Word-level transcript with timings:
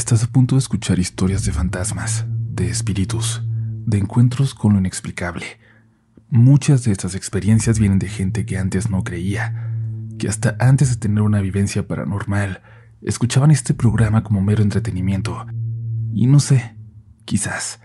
Estás 0.00 0.24
a 0.24 0.28
punto 0.28 0.54
de 0.54 0.60
escuchar 0.60 0.98
historias 0.98 1.44
de 1.44 1.52
fantasmas, 1.52 2.24
de 2.26 2.70
espíritus, 2.70 3.42
de 3.44 3.98
encuentros 3.98 4.54
con 4.54 4.72
lo 4.72 4.78
inexplicable. 4.78 5.44
Muchas 6.30 6.84
de 6.84 6.92
estas 6.92 7.14
experiencias 7.14 7.78
vienen 7.78 7.98
de 7.98 8.08
gente 8.08 8.46
que 8.46 8.56
antes 8.56 8.88
no 8.88 9.04
creía, 9.04 9.70
que 10.18 10.26
hasta 10.26 10.56
antes 10.58 10.88
de 10.88 10.96
tener 10.96 11.20
una 11.20 11.42
vivencia 11.42 11.86
paranormal, 11.86 12.62
escuchaban 13.02 13.50
este 13.50 13.74
programa 13.74 14.22
como 14.22 14.40
mero 14.40 14.62
entretenimiento. 14.62 15.46
Y 16.14 16.26
no 16.28 16.40
sé, 16.40 16.74
quizás, 17.26 17.80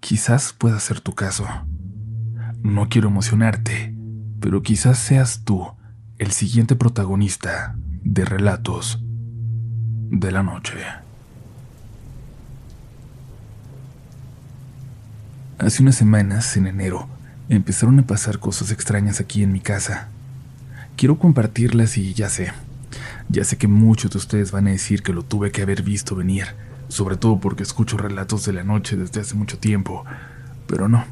quizás 0.00 0.54
pueda 0.54 0.80
ser 0.80 1.02
tu 1.02 1.14
caso. 1.14 1.46
No 2.62 2.88
quiero 2.88 3.08
emocionarte, 3.08 3.94
pero 4.40 4.62
quizás 4.62 4.98
seas 4.98 5.44
tú 5.44 5.66
el 6.16 6.32
siguiente 6.32 6.74
protagonista 6.74 7.76
de 8.02 8.24
relatos 8.24 9.04
de 10.08 10.32
la 10.32 10.42
noche. 10.42 11.03
Hace 15.58 15.82
unas 15.82 15.94
semanas, 15.94 16.56
en 16.56 16.66
enero, 16.66 17.06
empezaron 17.48 18.00
a 18.00 18.06
pasar 18.06 18.40
cosas 18.40 18.72
extrañas 18.72 19.20
aquí 19.20 19.44
en 19.44 19.52
mi 19.52 19.60
casa. 19.60 20.08
Quiero 20.96 21.16
compartirlas 21.16 21.96
y 21.96 22.12
ya 22.12 22.28
sé, 22.28 22.52
ya 23.28 23.44
sé 23.44 23.56
que 23.56 23.68
muchos 23.68 24.10
de 24.10 24.18
ustedes 24.18 24.50
van 24.50 24.66
a 24.66 24.72
decir 24.72 25.04
que 25.04 25.12
lo 25.12 25.22
tuve 25.22 25.52
que 25.52 25.62
haber 25.62 25.82
visto 25.82 26.16
venir, 26.16 26.46
sobre 26.88 27.16
todo 27.16 27.38
porque 27.38 27.62
escucho 27.62 27.96
relatos 27.96 28.44
de 28.44 28.52
la 28.52 28.64
noche 28.64 28.96
desde 28.96 29.20
hace 29.20 29.36
mucho 29.36 29.56
tiempo, 29.56 30.04
pero 30.66 30.88
no. 30.88 31.04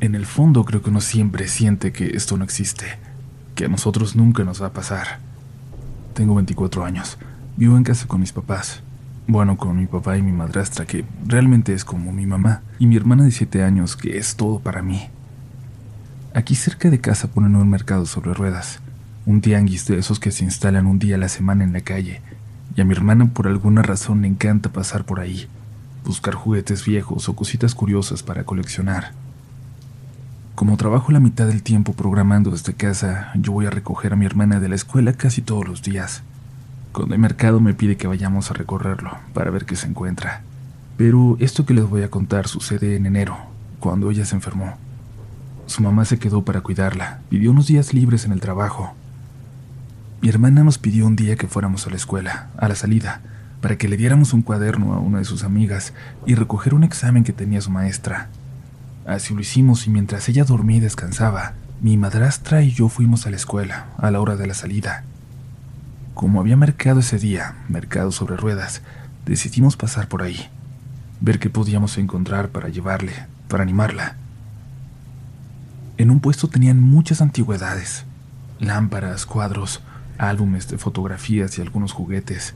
En 0.00 0.14
el 0.14 0.24
fondo 0.24 0.64
creo 0.64 0.80
que 0.80 0.90
uno 0.90 1.02
siempre 1.02 1.46
siente 1.46 1.92
que 1.92 2.16
esto 2.16 2.38
no 2.38 2.44
existe, 2.44 2.86
que 3.54 3.66
a 3.66 3.68
nosotros 3.68 4.16
nunca 4.16 4.42
nos 4.42 4.62
va 4.62 4.68
a 4.68 4.72
pasar. 4.72 5.18
Tengo 6.14 6.34
24 6.34 6.82
años, 6.82 7.18
vivo 7.58 7.76
en 7.76 7.84
casa 7.84 8.06
con 8.06 8.20
mis 8.20 8.32
papás. 8.32 8.82
Bueno, 9.28 9.56
con 9.56 9.76
mi 9.76 9.86
papá 9.86 10.16
y 10.16 10.22
mi 10.22 10.30
madrastra, 10.30 10.86
que 10.86 11.04
realmente 11.26 11.74
es 11.74 11.84
como 11.84 12.12
mi 12.12 12.26
mamá, 12.26 12.62
y 12.78 12.86
mi 12.86 12.94
hermana 12.94 13.24
de 13.24 13.32
7 13.32 13.64
años, 13.64 13.96
que 13.96 14.18
es 14.18 14.36
todo 14.36 14.60
para 14.60 14.82
mí. 14.82 15.08
Aquí 16.32 16.54
cerca 16.54 16.90
de 16.90 17.00
casa 17.00 17.26
ponen 17.26 17.56
un 17.56 17.68
mercado 17.68 18.06
sobre 18.06 18.34
ruedas, 18.34 18.78
un 19.24 19.40
tianguis 19.40 19.84
de 19.88 19.98
esos 19.98 20.20
que 20.20 20.30
se 20.30 20.44
instalan 20.44 20.86
un 20.86 21.00
día 21.00 21.16
a 21.16 21.18
la 21.18 21.28
semana 21.28 21.64
en 21.64 21.72
la 21.72 21.80
calle, 21.80 22.22
y 22.76 22.80
a 22.80 22.84
mi 22.84 22.92
hermana 22.92 23.26
por 23.26 23.48
alguna 23.48 23.82
razón 23.82 24.22
le 24.22 24.28
encanta 24.28 24.70
pasar 24.70 25.04
por 25.04 25.18
ahí, 25.18 25.48
buscar 26.04 26.34
juguetes 26.34 26.86
viejos 26.86 27.28
o 27.28 27.34
cositas 27.34 27.74
curiosas 27.74 28.22
para 28.22 28.44
coleccionar. 28.44 29.10
Como 30.54 30.76
trabajo 30.76 31.10
la 31.10 31.18
mitad 31.18 31.48
del 31.48 31.64
tiempo 31.64 31.94
programando 31.94 32.54
esta 32.54 32.74
casa, 32.74 33.32
yo 33.34 33.50
voy 33.50 33.66
a 33.66 33.70
recoger 33.70 34.12
a 34.12 34.16
mi 34.16 34.24
hermana 34.24 34.60
de 34.60 34.68
la 34.68 34.76
escuela 34.76 35.14
casi 35.14 35.42
todos 35.42 35.66
los 35.66 35.82
días. 35.82 36.22
Cuando 36.96 37.14
hay 37.14 37.20
mercado 37.20 37.60
me 37.60 37.74
pide 37.74 37.98
que 37.98 38.06
vayamos 38.06 38.50
a 38.50 38.54
recorrerlo 38.54 39.18
para 39.34 39.50
ver 39.50 39.66
qué 39.66 39.76
se 39.76 39.86
encuentra. 39.86 40.40
Pero 40.96 41.36
esto 41.40 41.66
que 41.66 41.74
les 41.74 41.86
voy 41.86 42.02
a 42.02 42.10
contar 42.10 42.48
sucede 42.48 42.96
en 42.96 43.04
enero, 43.04 43.36
cuando 43.80 44.10
ella 44.10 44.24
se 44.24 44.34
enfermó. 44.34 44.78
Su 45.66 45.82
mamá 45.82 46.06
se 46.06 46.18
quedó 46.18 46.42
para 46.42 46.62
cuidarla, 46.62 47.18
pidió 47.28 47.50
unos 47.50 47.66
días 47.66 47.92
libres 47.92 48.24
en 48.24 48.32
el 48.32 48.40
trabajo. 48.40 48.94
Mi 50.22 50.30
hermana 50.30 50.64
nos 50.64 50.78
pidió 50.78 51.06
un 51.06 51.16
día 51.16 51.36
que 51.36 51.48
fuéramos 51.48 51.86
a 51.86 51.90
la 51.90 51.96
escuela, 51.96 52.48
a 52.56 52.66
la 52.66 52.74
salida, 52.74 53.20
para 53.60 53.76
que 53.76 53.88
le 53.88 53.98
diéramos 53.98 54.32
un 54.32 54.40
cuaderno 54.40 54.94
a 54.94 54.98
una 54.98 55.18
de 55.18 55.26
sus 55.26 55.44
amigas 55.44 55.92
y 56.24 56.34
recoger 56.34 56.72
un 56.72 56.82
examen 56.82 57.24
que 57.24 57.34
tenía 57.34 57.60
su 57.60 57.70
maestra. 57.70 58.30
Así 59.06 59.34
lo 59.34 59.42
hicimos 59.42 59.86
y 59.86 59.90
mientras 59.90 60.30
ella 60.30 60.44
dormía 60.44 60.78
y 60.78 60.80
descansaba, 60.80 61.52
mi 61.82 61.98
madrastra 61.98 62.62
y 62.62 62.70
yo 62.70 62.88
fuimos 62.88 63.26
a 63.26 63.30
la 63.30 63.36
escuela, 63.36 63.88
a 63.98 64.10
la 64.10 64.18
hora 64.18 64.36
de 64.36 64.46
la 64.46 64.54
salida. 64.54 65.04
Como 66.16 66.40
había 66.40 66.56
mercado 66.56 67.00
ese 67.00 67.18
día, 67.18 67.56
mercado 67.68 68.10
sobre 68.10 68.38
ruedas, 68.38 68.80
decidimos 69.26 69.76
pasar 69.76 70.08
por 70.08 70.22
ahí, 70.22 70.48
ver 71.20 71.38
qué 71.38 71.50
podíamos 71.50 71.98
encontrar 71.98 72.48
para 72.48 72.70
llevarle, 72.70 73.12
para 73.48 73.62
animarla. 73.62 74.16
En 75.98 76.10
un 76.10 76.20
puesto 76.20 76.48
tenían 76.48 76.80
muchas 76.80 77.20
antigüedades, 77.20 78.06
lámparas, 78.58 79.26
cuadros, 79.26 79.82
álbumes 80.16 80.68
de 80.68 80.78
fotografías 80.78 81.58
y 81.58 81.60
algunos 81.60 81.92
juguetes. 81.92 82.54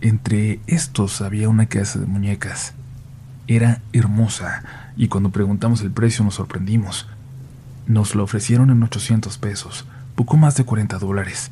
Entre 0.00 0.60
estos 0.66 1.20
había 1.20 1.50
una 1.50 1.66
casa 1.66 1.98
de 1.98 2.06
muñecas. 2.06 2.72
Era 3.46 3.82
hermosa 3.92 4.62
y 4.96 5.08
cuando 5.08 5.28
preguntamos 5.28 5.82
el 5.82 5.90
precio 5.90 6.24
nos 6.24 6.36
sorprendimos. 6.36 7.08
Nos 7.86 8.14
lo 8.14 8.24
ofrecieron 8.24 8.70
en 8.70 8.82
800 8.82 9.36
pesos, 9.36 9.84
poco 10.14 10.38
más 10.38 10.56
de 10.56 10.64
40 10.64 10.98
dólares. 10.98 11.50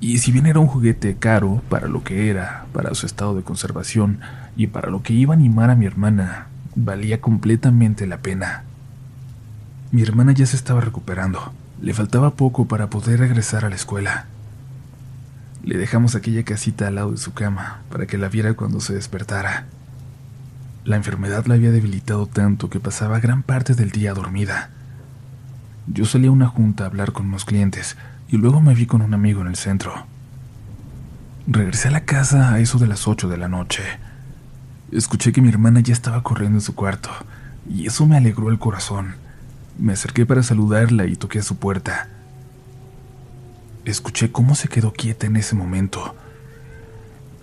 Y 0.00 0.18
si 0.18 0.32
bien 0.32 0.46
era 0.46 0.58
un 0.58 0.66
juguete 0.66 1.16
caro 1.16 1.62
para 1.68 1.86
lo 1.86 2.02
que 2.02 2.30
era, 2.30 2.64
para 2.72 2.94
su 2.94 3.04
estado 3.04 3.34
de 3.34 3.42
conservación 3.42 4.20
y 4.56 4.68
para 4.68 4.88
lo 4.88 5.02
que 5.02 5.12
iba 5.12 5.34
a 5.34 5.36
animar 5.36 5.68
a 5.68 5.76
mi 5.76 5.84
hermana, 5.84 6.46
valía 6.74 7.20
completamente 7.20 8.06
la 8.06 8.18
pena. 8.18 8.64
Mi 9.92 10.02
hermana 10.02 10.32
ya 10.32 10.46
se 10.46 10.56
estaba 10.56 10.80
recuperando. 10.80 11.52
Le 11.82 11.92
faltaba 11.92 12.34
poco 12.34 12.66
para 12.66 12.88
poder 12.88 13.20
regresar 13.20 13.64
a 13.66 13.68
la 13.68 13.76
escuela. 13.76 14.26
Le 15.62 15.76
dejamos 15.76 16.14
aquella 16.14 16.44
casita 16.44 16.88
al 16.88 16.94
lado 16.94 17.10
de 17.10 17.18
su 17.18 17.34
cama 17.34 17.82
para 17.90 18.06
que 18.06 18.16
la 18.16 18.28
viera 18.28 18.54
cuando 18.54 18.80
se 18.80 18.94
despertara. 18.94 19.66
La 20.84 20.96
enfermedad 20.96 21.44
la 21.44 21.54
había 21.54 21.72
debilitado 21.72 22.26
tanto 22.26 22.70
que 22.70 22.80
pasaba 22.80 23.20
gran 23.20 23.42
parte 23.42 23.74
del 23.74 23.90
día 23.90 24.14
dormida. 24.14 24.70
Yo 25.92 26.04
salía 26.04 26.28
a 26.28 26.32
una 26.32 26.46
junta 26.46 26.84
a 26.84 26.86
hablar 26.86 27.10
con 27.10 27.26
unos 27.26 27.44
clientes 27.44 27.96
y 28.28 28.36
luego 28.36 28.60
me 28.60 28.74
vi 28.74 28.86
con 28.86 29.02
un 29.02 29.12
amigo 29.12 29.40
en 29.40 29.48
el 29.48 29.56
centro. 29.56 29.92
Regresé 31.48 31.88
a 31.88 31.90
la 31.90 32.04
casa 32.04 32.52
a 32.52 32.60
eso 32.60 32.78
de 32.78 32.86
las 32.86 33.08
8 33.08 33.28
de 33.28 33.36
la 33.36 33.48
noche. 33.48 33.82
Escuché 34.92 35.32
que 35.32 35.42
mi 35.42 35.48
hermana 35.48 35.80
ya 35.80 35.92
estaba 35.92 36.22
corriendo 36.22 36.58
en 36.58 36.62
su 36.62 36.76
cuarto, 36.76 37.10
y 37.68 37.86
eso 37.86 38.06
me 38.06 38.16
alegró 38.16 38.50
el 38.50 38.60
corazón. 38.60 39.16
Me 39.78 39.94
acerqué 39.94 40.26
para 40.26 40.44
saludarla 40.44 41.06
y 41.06 41.16
toqué 41.16 41.40
a 41.40 41.42
su 41.42 41.56
puerta. 41.56 42.08
Escuché 43.84 44.30
cómo 44.30 44.54
se 44.54 44.68
quedó 44.68 44.92
quieta 44.92 45.26
en 45.26 45.36
ese 45.36 45.56
momento. 45.56 46.14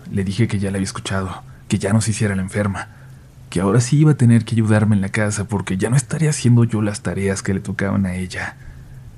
Le 0.10 0.24
dije 0.24 0.48
que 0.48 0.60
ya 0.60 0.72
la 0.72 0.78
había 0.78 0.86
escuchado, 0.86 1.44
que 1.68 1.80
ya 1.80 1.92
no 1.92 2.00
se 2.00 2.12
hiciera 2.12 2.36
la 2.36 2.44
enferma, 2.44 2.88
que 3.50 3.62
ahora 3.62 3.80
sí 3.80 3.98
iba 3.98 4.12
a 4.12 4.18
tener 4.18 4.46
que 4.46 4.56
ayudarme 4.56 4.96
en 4.96 5.02
la 5.02 5.10
casa 5.10 5.46
porque 5.46 5.78
ya 5.78 5.90
no 5.90 5.96
estaría 5.96 6.30
haciendo 6.30 6.64
yo 6.64 6.82
las 6.82 7.02
tareas 7.02 7.42
que 7.42 7.54
le 7.54 7.60
tocaban 7.60 8.06
a 8.06 8.16
ella. 8.16 8.58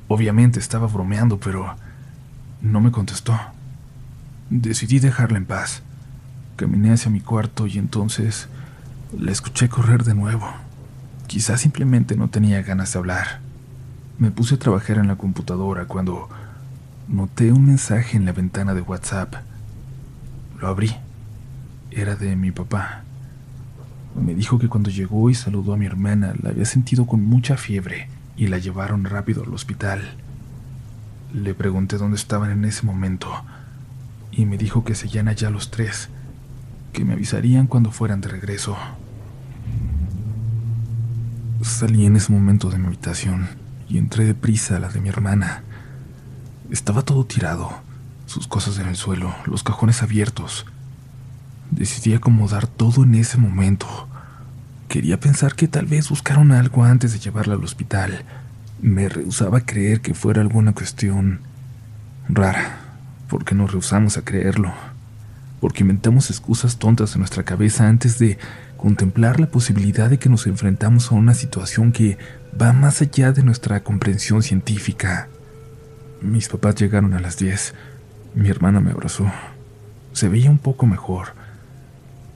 Obviamente 0.07 0.59
estaba 0.59 0.88
bromeando, 0.88 1.40
pero 1.40 1.75
no 2.62 2.81
me 2.81 2.91
contestó. 2.91 3.39
Decidí 4.50 5.00
dejarla 5.00 5.38
en 5.38 5.45
paz. 5.45 5.84
Caminé 6.56 6.91
hacia 6.94 7.12
mi 7.12 7.22
cuarto 7.22 7.68
y 7.68 7.78
entonces 7.78 8.47
la 9.18 9.31
escuché 9.31 9.69
correr 9.69 10.03
de 10.03 10.13
nuevo. 10.13 10.47
Quizás 11.28 11.62
simplemente 11.62 12.16
no 12.16 12.29
tenía 12.29 12.62
ganas 12.62 12.94
de 12.94 13.00
hablar. 13.00 13.39
Me 14.18 14.31
puse 14.31 14.56
a 14.56 14.59
trabajar 14.59 14.97
en 14.97 15.07
la 15.07 15.16
computadora 15.16 15.85
cuando 15.85 16.28
noté 17.07 17.51
un 17.51 17.66
mensaje 17.66 18.18
en 18.18 18.25
la 18.25 18.34
ventana 18.34 18.73
de 18.73 18.81
WhatsApp. 18.81 19.35
Lo 20.59 20.68
abrí. 20.68 20.95
Era 21.91 22.16
de 22.16 22.35
mi 22.35 22.51
papá. 22.51 23.03
Me 24.15 24.33
dijo 24.33 24.59
que 24.59 24.67
cuando 24.67 24.89
llegó 24.89 25.29
y 25.29 25.35
saludó 25.35 25.73
a 25.73 25.77
mi 25.77 25.85
hermana 25.85 26.33
la 26.41 26.49
había 26.49 26.65
sentido 26.65 27.05
con 27.05 27.23
mucha 27.23 27.57
fiebre 27.57 28.09
y 28.35 28.47
la 28.47 28.57
llevaron 28.57 29.05
rápido 29.05 29.43
al 29.43 29.53
hospital. 29.53 30.01
Le 31.33 31.53
pregunté 31.53 31.97
dónde 31.97 32.17
estaban 32.17 32.51
en 32.51 32.65
ese 32.65 32.85
momento 32.85 33.29
y 34.31 34.45
me 34.45 34.57
dijo 34.57 34.83
que 34.83 34.95
se 34.95 35.07
llena 35.07 35.33
ya 35.33 35.49
los 35.49 35.71
tres, 35.71 36.09
que 36.93 37.05
me 37.05 37.13
avisarían 37.13 37.67
cuando 37.67 37.91
fueran 37.91 38.21
de 38.21 38.29
regreso. 38.29 38.77
Salí 41.61 42.05
en 42.05 42.15
ese 42.15 42.31
momento 42.31 42.69
de 42.69 42.77
mi 42.77 42.87
habitación 42.87 43.47
y 43.89 43.97
entré 43.97 44.25
deprisa 44.25 44.77
a 44.77 44.79
la 44.79 44.89
de 44.89 45.01
mi 45.01 45.09
hermana. 45.09 45.63
Estaba 46.69 47.01
todo 47.01 47.25
tirado, 47.25 47.81
sus 48.25 48.47
cosas 48.47 48.79
en 48.79 48.88
el 48.88 48.95
suelo, 48.95 49.35
los 49.45 49.63
cajones 49.63 50.01
abiertos. 50.01 50.65
Decidí 51.71 52.13
acomodar 52.13 52.68
todo 52.68 53.04
en 53.04 53.16
ese 53.16 53.38
momento 53.38 54.10
Quería 54.89 55.19
pensar 55.19 55.54
que 55.54 55.68
tal 55.68 55.86
vez 55.86 56.10
buscaron 56.10 56.51
algo 56.51 56.83
antes 56.83 57.13
de 57.13 57.19
llevarla 57.19 57.54
al 57.54 57.63
hospital. 57.63 58.24
Me 58.81 59.07
rehusaba 59.07 59.60
a 59.60 59.66
creer 59.66 60.01
que 60.01 60.16
fuera 60.16 60.42
alguna 60.42 60.74
cuestión 60.74 61.42
rara, 62.27 62.80
porque 63.27 63.54
nos 63.54 63.71
rehusamos 63.71 64.18
a 64.18 64.24
creerlo, 64.24 64.74
porque 65.62 65.83
inventamos 65.83 66.31
excusas 66.31 66.80
tontas 66.80 67.13
en 67.13 67.19
nuestra 67.19 67.44
cabeza 67.44 67.88
antes 67.88 68.18
de 68.18 68.39
contemplar 68.77 69.39
la 69.39 69.51
posibilidad 69.51 70.10
de 70.10 70.18
que 70.18 70.27
nos 70.27 70.48
enfrentamos 70.48 71.12
a 71.12 71.15
una 71.15 71.36
situación 71.36 71.92
que 71.92 72.18
va 72.60 72.74
más 72.74 73.00
allá 73.04 73.31
de 73.31 73.44
nuestra 73.44 73.83
comprensión 73.83 74.42
científica. 74.42 75.27
Mis 76.19 76.50
papás 76.50 76.74
llegaron 76.74 77.13
a 77.13 77.19
las 77.19 77.38
10. 77.38 77.75
Mi 78.33 78.50
hermana 78.50 78.80
me 78.80 78.89
abrazó. 78.89 79.31
Se 80.13 80.30
veía 80.30 80.50
un 80.50 80.57
poco 80.57 80.88
mejor. 80.88 81.38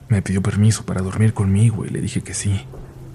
Me 0.08 0.22
pidió 0.22 0.42
permiso 0.42 0.84
para 0.84 1.02
dormir 1.02 1.34
conmigo 1.34 1.84
y 1.84 1.90
le 1.90 2.00
dije 2.00 2.22
que 2.22 2.34
sí. 2.34 2.66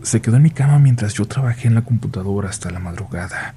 Se 0.01 0.21
quedó 0.21 0.37
en 0.37 0.43
mi 0.43 0.51
cama 0.51 0.79
mientras 0.79 1.13
yo 1.13 1.25
trabajé 1.25 1.67
en 1.67 1.75
la 1.75 1.83
computadora 1.83 2.49
hasta 2.49 2.71
la 2.71 2.79
madrugada. 2.79 3.53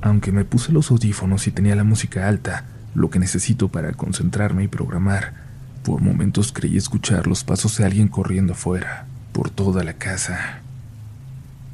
Aunque 0.00 0.32
me 0.32 0.44
puse 0.44 0.72
los 0.72 0.90
audífonos 0.90 1.46
y 1.46 1.52
tenía 1.52 1.76
la 1.76 1.84
música 1.84 2.28
alta, 2.28 2.64
lo 2.94 3.10
que 3.10 3.18
necesito 3.18 3.68
para 3.68 3.92
concentrarme 3.92 4.64
y 4.64 4.68
programar, 4.68 5.34
Por 5.82 6.00
momentos 6.00 6.52
creí 6.52 6.76
escuchar 6.76 7.26
los 7.26 7.42
pasos 7.42 7.76
de 7.76 7.84
alguien 7.84 8.06
corriendo 8.06 8.52
afuera, 8.52 9.06
por 9.32 9.50
toda 9.50 9.82
la 9.82 9.94
casa. 9.94 10.60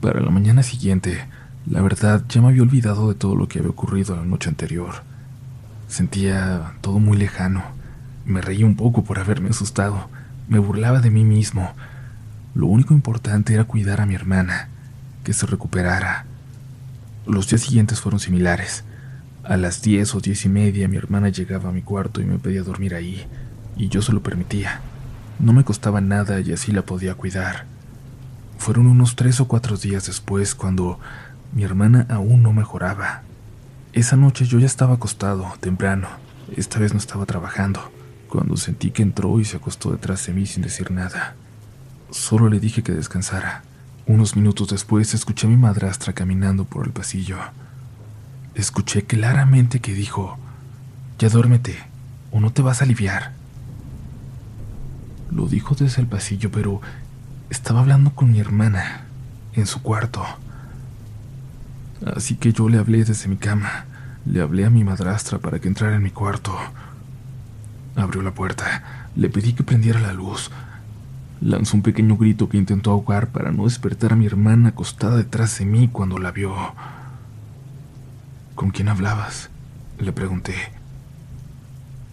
Para 0.01 0.21
la 0.21 0.31
mañana 0.31 0.63
siguiente, 0.63 1.27
la 1.67 1.83
verdad 1.83 2.25
ya 2.27 2.41
me 2.41 2.49
había 2.49 2.63
olvidado 2.63 3.11
de 3.11 3.15
todo 3.15 3.37
lo 3.37 3.49
que 3.49 3.59
había 3.59 3.71
ocurrido 3.71 4.17
la 4.17 4.25
noche 4.25 4.49
anterior. 4.49 5.03
Sentía 5.89 6.73
todo 6.81 7.01
muy 7.01 7.19
lejano. 7.19 7.63
Me 8.25 8.41
reí 8.41 8.65
un 8.65 8.77
poco 8.77 9.05
por 9.05 9.19
haberme 9.19 9.51
asustado. 9.51 10.09
Me 10.49 10.59
burlaba 10.59 11.01
de 11.01 11.11
mí 11.11 11.25
mismo. 11.25 11.73
Lo 12.55 12.67
único 12.67 12.95
importante 12.95 13.53
era 13.53 13.65
cuidar 13.65 14.01
a 14.01 14.07
mi 14.07 14.15
hermana, 14.15 14.69
que 15.23 15.35
se 15.35 15.45
recuperara. 15.47 16.25
Los 17.27 17.49
días 17.49 17.61
siguientes 17.61 18.01
fueron 18.01 18.19
similares. 18.19 18.85
A 19.45 19.59
las 19.59 19.83
diez 19.83 20.15
o 20.15 20.21
diez 20.21 20.47
y 20.47 20.49
media 20.49 20.89
mi 20.89 20.97
hermana 20.97 21.29
llegaba 21.29 21.69
a 21.69 21.73
mi 21.73 21.83
cuarto 21.83 22.23
y 22.23 22.25
me 22.25 22.39
pedía 22.39 22.63
dormir 22.63 22.95
ahí 22.95 23.27
y 23.77 23.89
yo 23.89 24.01
se 24.01 24.13
lo 24.13 24.23
permitía. 24.23 24.81
No 25.39 25.53
me 25.53 25.65
costaba 25.65 26.01
nada 26.01 26.41
y 26.41 26.53
así 26.53 26.73
la 26.73 26.83
podía 26.83 27.15
cuidar. 27.15 27.67
Fueron 28.57 28.87
unos 28.87 29.17
tres 29.17 29.41
o 29.41 29.49
cuatro 29.49 29.77
días 29.77 30.07
después 30.07 30.55
cuando 30.55 30.99
mi 31.53 31.63
hermana 31.63 32.07
aún 32.09 32.43
no 32.43 32.55
mejoraba. 32.55 33.23
Esa 33.93 34.17
noche 34.17 34.47
yo 34.47 34.59
ya 34.59 34.67
estaba 34.67 34.95
acostado, 34.95 35.53
temprano. 35.61 36.09
Esta 36.57 36.79
vez 36.79 36.93
no 36.93 36.99
estaba 36.99 37.27
trabajando, 37.27 37.93
cuando 38.29 38.57
sentí 38.57 38.91
que 38.91 39.03
entró 39.03 39.41
y 39.41 39.45
se 39.45 39.57
acostó 39.57 39.91
detrás 39.91 40.27
de 40.27 40.35
mí 40.35 40.47
sin 40.47 40.63
decir 40.63 40.91
nada. 40.91 41.35
Solo 42.11 42.49
le 42.49 42.61
dije 42.61 42.83
que 42.83 42.93
descansara. 42.93 43.65
Unos 44.07 44.37
minutos 44.37 44.69
después 44.69 45.13
escuché 45.13 45.47
a 45.47 45.51
mi 45.51 45.57
madrastra 45.57 46.13
caminando 46.13 46.65
por 46.65 46.87
el 46.87 46.93
pasillo. 46.93 47.39
Escuché 48.55 49.05
claramente 49.05 49.81
que 49.81 49.93
dijo, 49.93 50.39
Ya 51.19 51.29
duérmete, 51.29 51.77
o 52.31 52.41
no 52.41 52.53
te 52.53 52.63
vas 52.63 52.81
a 52.81 52.85
aliviar. 52.85 53.33
Lo 55.31 55.47
dijo 55.47 55.75
desde 55.75 56.01
el 56.01 56.09
pasillo, 56.09 56.51
pero 56.51 56.81
estaba 57.51 57.81
hablando 57.81 58.15
con 58.15 58.31
mi 58.31 58.41
hermana, 58.41 59.03
en 59.53 59.67
su 59.67 59.83
cuarto. 59.83 60.25
Así 62.17 62.37
que 62.37 62.53
yo 62.53 62.69
le 62.69 62.79
hablé 62.79 63.05
desde 63.05 63.29
mi 63.29 63.37
cama. 63.37 63.85
Le 64.25 64.41
hablé 64.41 64.65
a 64.65 64.71
mi 64.71 64.85
madrastra 64.85 65.39
para 65.39 65.59
que 65.59 65.69
entrara 65.69 65.97
en 65.97 66.03
mi 66.03 66.11
cuarto. 66.11 66.57
Abrió 67.99 68.23
la 68.23 68.33
puerta. 68.33 69.11
Le 69.17 69.29
pedí 69.29 69.55
que 69.55 69.65
prendiera 69.65 69.99
la 69.99 70.13
luz. 70.13 70.53
Lanzó 71.41 71.77
un 71.77 71.83
pequeño 71.83 72.17
grito 72.17 72.49
que 72.49 72.57
intentó 72.57 72.93
ahogar 72.93 73.29
para 73.29 73.51
no 73.51 73.65
despertar 73.65 74.13
a 74.13 74.17
mi 74.17 74.25
hermana 74.25 74.69
acostada 74.69 75.17
detrás 75.17 75.59
de 75.59 75.65
mí 75.65 75.89
cuando 75.89 76.19
la 76.19 76.31
vio. 76.31 76.55
¿Con 78.55 78.71
quién 78.71 78.89
hablabas? 78.89 79.51
Le 79.99 80.13
pregunté. 80.13 80.55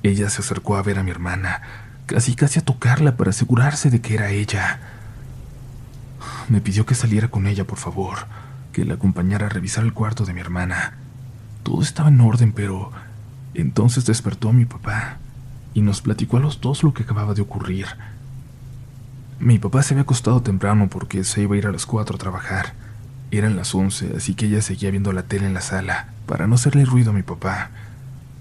Ella 0.01 0.29
se 0.31 0.41
acercó 0.41 0.75
a 0.75 0.81
ver 0.81 0.97
a 0.97 1.03
mi 1.03 1.11
hermana 1.11 1.61
casi 2.07 2.35
casi 2.35 2.59
a 2.59 2.65
tocarla 2.65 3.15
para 3.15 3.29
asegurarse 3.29 3.91
de 3.91 4.01
que 4.01 4.15
era 4.15 4.31
ella. 4.31 4.79
Me 6.49 6.61
pidió 6.61 6.85
que 6.85 6.95
saliera 6.95 7.27
con 7.27 7.45
ella, 7.45 7.65
por 7.65 7.77
favor, 7.77 8.25
que 8.71 8.85
la 8.85 8.95
acompañara 8.95 9.47
a 9.47 9.49
revisar 9.49 9.83
el 9.83 9.93
cuarto 9.93 10.25
de 10.25 10.33
mi 10.33 10.41
hermana. 10.41 10.97
Todo 11.61 11.81
estaba 11.81 12.09
en 12.09 12.21
orden, 12.21 12.53
pero 12.53 12.91
entonces 13.53 14.05
despertó 14.05 14.49
a 14.49 14.53
mi 14.53 14.65
papá 14.65 15.17
y 15.75 15.81
nos 15.81 16.01
platicó 16.01 16.37
a 16.37 16.39
los 16.39 16.61
dos 16.61 16.81
lo 16.81 16.95
que 16.95 17.03
acababa 17.03 17.35
de 17.35 17.43
ocurrir. 17.43 17.85
Mi 19.39 19.59
papá 19.59 19.83
se 19.83 19.93
había 19.93 20.03
acostado 20.03 20.41
temprano 20.41 20.89
porque 20.89 21.23
se 21.23 21.41
iba 21.43 21.53
a 21.53 21.57
ir 21.59 21.67
a 21.67 21.71
las 21.71 21.85
cuatro 21.85 22.15
a 22.15 22.19
trabajar. 22.19 22.73
Eran 23.29 23.55
las 23.55 23.75
once, 23.75 24.13
así 24.15 24.33
que 24.33 24.47
ella 24.47 24.61
seguía 24.61 24.89
viendo 24.89 25.11
la 25.11 25.23
tele 25.23 25.45
en 25.45 25.53
la 25.53 25.61
sala 25.61 26.07
para 26.25 26.47
no 26.47 26.55
hacerle 26.55 26.85
ruido 26.85 27.11
a 27.11 27.13
mi 27.13 27.21
papá. 27.21 27.69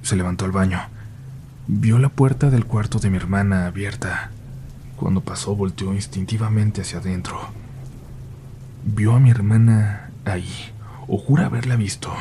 Se 0.02 0.16
levantó 0.16 0.46
al 0.46 0.52
baño 0.52 0.80
Vio 1.66 1.98
la 1.98 2.10
puerta 2.10 2.50
del 2.50 2.66
cuarto 2.66 2.98
de 2.98 3.08
mi 3.08 3.16
hermana 3.16 3.66
abierta. 3.66 4.30
Cuando 4.96 5.22
pasó 5.22 5.56
volteó 5.56 5.94
instintivamente 5.94 6.82
hacia 6.82 6.98
adentro. 6.98 7.40
Vio 8.84 9.14
a 9.14 9.20
mi 9.20 9.30
hermana 9.30 10.10
ahí, 10.26 10.72
o 11.08 11.16
jura 11.16 11.46
haberla 11.46 11.76
visto. 11.76 12.12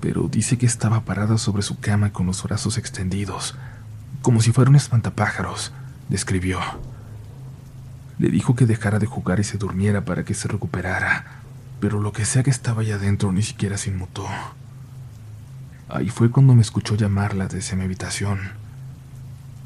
Pero 0.00 0.26
dice 0.28 0.58
que 0.58 0.66
estaba 0.66 1.02
parada 1.02 1.38
sobre 1.38 1.62
su 1.62 1.78
cama 1.78 2.12
con 2.12 2.26
los 2.26 2.42
brazos 2.42 2.78
extendidos, 2.78 3.54
como 4.26 4.40
si 4.40 4.50
fuera 4.50 4.70
un 4.70 4.74
espantapájaros, 4.74 5.70
describió. 6.08 6.58
Le 8.18 8.28
dijo 8.28 8.56
que 8.56 8.66
dejara 8.66 8.98
de 8.98 9.06
jugar 9.06 9.38
y 9.38 9.44
se 9.44 9.56
durmiera 9.56 10.04
para 10.04 10.24
que 10.24 10.34
se 10.34 10.48
recuperara, 10.48 11.42
pero 11.78 12.00
lo 12.00 12.10
que 12.10 12.24
sea 12.24 12.42
que 12.42 12.50
estaba 12.50 12.82
allá 12.82 12.96
adentro 12.96 13.30
ni 13.30 13.44
siquiera 13.44 13.78
se 13.78 13.90
inmutó. 13.90 14.26
Ahí 15.88 16.08
fue 16.08 16.32
cuando 16.32 16.56
me 16.56 16.62
escuchó 16.62 16.96
llamarla 16.96 17.46
desde 17.46 17.76
mi 17.76 17.84
habitación. 17.84 18.40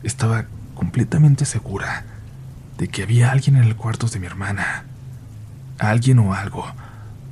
Estaba 0.03 0.45
completamente 0.75 1.47
segura 1.47 2.05
de 2.77 2.89
que 2.89 3.03
había 3.03 3.31
alguien 3.31 3.57
en 3.57 3.65
el 3.65 3.77
cuarto 3.77 4.09
de 4.09 4.19
mi 4.19 4.27
hermana. 4.27 4.85
Alguien 5.79 6.19
o 6.19 6.35
algo 6.35 6.67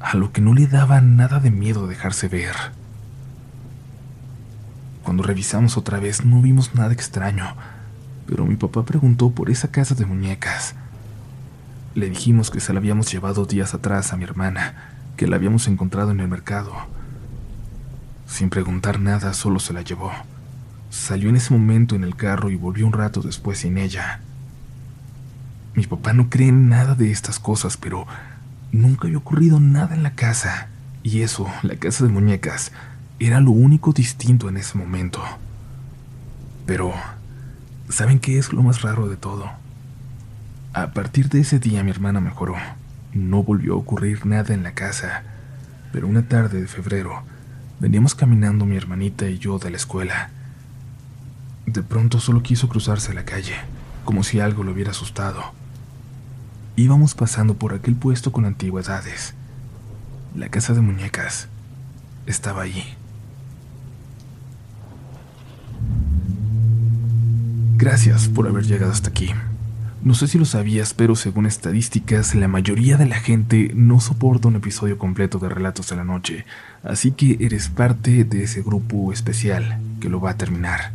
a 0.00 0.16
lo 0.16 0.32
que 0.32 0.40
no 0.40 0.54
le 0.54 0.66
daba 0.66 1.02
nada 1.02 1.40
de 1.40 1.50
miedo 1.50 1.88
dejarse 1.88 2.28
ver. 2.28 2.56
Cuando 5.08 5.22
revisamos 5.22 5.78
otra 5.78 5.98
vez 6.00 6.26
no 6.26 6.42
vimos 6.42 6.74
nada 6.74 6.92
extraño, 6.92 7.56
pero 8.26 8.44
mi 8.44 8.56
papá 8.56 8.84
preguntó 8.84 9.30
por 9.30 9.48
esa 9.48 9.70
casa 9.70 9.94
de 9.94 10.04
muñecas. 10.04 10.74
Le 11.94 12.10
dijimos 12.10 12.50
que 12.50 12.60
se 12.60 12.74
la 12.74 12.78
habíamos 12.78 13.10
llevado 13.10 13.46
días 13.46 13.72
atrás 13.72 14.12
a 14.12 14.18
mi 14.18 14.24
hermana, 14.24 14.74
que 15.16 15.26
la 15.26 15.36
habíamos 15.36 15.66
encontrado 15.66 16.10
en 16.10 16.20
el 16.20 16.28
mercado 16.28 16.74
sin 18.26 18.50
preguntar 18.50 19.00
nada, 19.00 19.32
solo 19.32 19.60
se 19.60 19.72
la 19.72 19.80
llevó. 19.80 20.12
Salió 20.90 21.30
en 21.30 21.36
ese 21.36 21.54
momento 21.54 21.94
en 21.94 22.04
el 22.04 22.14
carro 22.14 22.50
y 22.50 22.56
volvió 22.56 22.86
un 22.86 22.92
rato 22.92 23.22
después 23.22 23.60
sin 23.60 23.78
ella. 23.78 24.20
Mi 25.74 25.86
papá 25.86 26.12
no 26.12 26.28
cree 26.28 26.48
en 26.48 26.68
nada 26.68 26.94
de 26.94 27.10
estas 27.10 27.38
cosas, 27.40 27.78
pero 27.78 28.06
nunca 28.72 29.06
había 29.06 29.16
ocurrido 29.16 29.58
nada 29.58 29.94
en 29.94 30.02
la 30.02 30.14
casa. 30.14 30.68
Y 31.02 31.22
eso, 31.22 31.48
la 31.62 31.76
casa 31.76 32.04
de 32.04 32.10
muñecas, 32.10 32.72
era 33.18 33.40
lo 33.40 33.50
único 33.50 33.92
distinto 33.92 34.48
en 34.48 34.56
ese 34.56 34.76
momento. 34.78 35.22
Pero, 36.66 36.92
¿saben 37.88 38.18
qué 38.18 38.38
es 38.38 38.52
lo 38.52 38.62
más 38.62 38.82
raro 38.82 39.08
de 39.08 39.16
todo? 39.16 39.50
A 40.72 40.92
partir 40.92 41.28
de 41.28 41.40
ese 41.40 41.58
día 41.58 41.82
mi 41.82 41.90
hermana 41.90 42.20
mejoró. 42.20 42.56
No 43.12 43.42
volvió 43.42 43.74
a 43.74 43.78
ocurrir 43.78 44.26
nada 44.26 44.54
en 44.54 44.62
la 44.62 44.72
casa. 44.72 45.22
Pero 45.92 46.06
una 46.06 46.28
tarde 46.28 46.60
de 46.60 46.68
febrero, 46.68 47.22
Veníamos 47.80 48.16
caminando 48.16 48.66
mi 48.66 48.76
hermanita 48.76 49.28
y 49.28 49.38
yo 49.38 49.60
de 49.60 49.70
la 49.70 49.76
escuela. 49.76 50.30
De 51.64 51.84
pronto 51.84 52.18
solo 52.18 52.42
quiso 52.42 52.68
cruzarse 52.68 53.14
la 53.14 53.24
calle, 53.24 53.54
como 54.04 54.24
si 54.24 54.40
algo 54.40 54.64
lo 54.64 54.72
hubiera 54.72 54.90
asustado. 54.90 55.40
Íbamos 56.74 57.14
pasando 57.14 57.54
por 57.54 57.74
aquel 57.74 57.94
puesto 57.94 58.32
con 58.32 58.46
antigüedades. 58.46 59.34
La 60.34 60.48
casa 60.48 60.74
de 60.74 60.80
muñecas 60.80 61.46
estaba 62.26 62.62
allí. 62.62 62.82
Gracias 67.78 68.26
por 68.26 68.48
haber 68.48 68.64
llegado 68.64 68.90
hasta 68.90 69.10
aquí. 69.10 69.30
No 70.02 70.14
sé 70.14 70.26
si 70.26 70.36
lo 70.36 70.46
sabías, 70.46 70.94
pero 70.94 71.14
según 71.14 71.46
estadísticas, 71.46 72.34
la 72.34 72.48
mayoría 72.48 72.96
de 72.96 73.06
la 73.06 73.20
gente 73.20 73.70
no 73.72 74.00
soporta 74.00 74.48
un 74.48 74.56
episodio 74.56 74.98
completo 74.98 75.38
de 75.38 75.48
Relatos 75.48 75.88
de 75.88 75.94
la 75.94 76.02
Noche, 76.02 76.44
así 76.82 77.12
que 77.12 77.36
eres 77.38 77.68
parte 77.68 78.24
de 78.24 78.42
ese 78.42 78.62
grupo 78.62 79.12
especial 79.12 79.78
que 80.00 80.08
lo 80.08 80.20
va 80.20 80.32
a 80.32 80.36
terminar. 80.36 80.90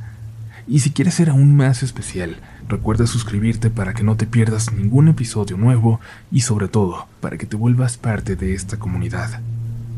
Y 0.68 0.82
si 0.82 0.92
quieres 0.92 1.14
ser 1.14 1.30
aún 1.30 1.56
más 1.56 1.84
especial, 1.84 2.36
recuerda 2.68 3.08
suscribirte 3.08 3.70
para 3.70 3.94
que 3.94 4.04
no 4.04 4.18
te 4.18 4.28
pierdas 4.28 4.74
ningún 4.74 5.08
episodio 5.08 5.56
nuevo 5.56 6.02
y 6.34 6.42
sobre 6.42 6.68
todo 6.68 7.08
para 7.22 7.38
que 7.38 7.46
te 7.46 7.56
vuelvas 7.56 7.96
parte 7.96 8.36
de 8.36 8.54
esta 8.54 8.76
comunidad. 8.76 9.40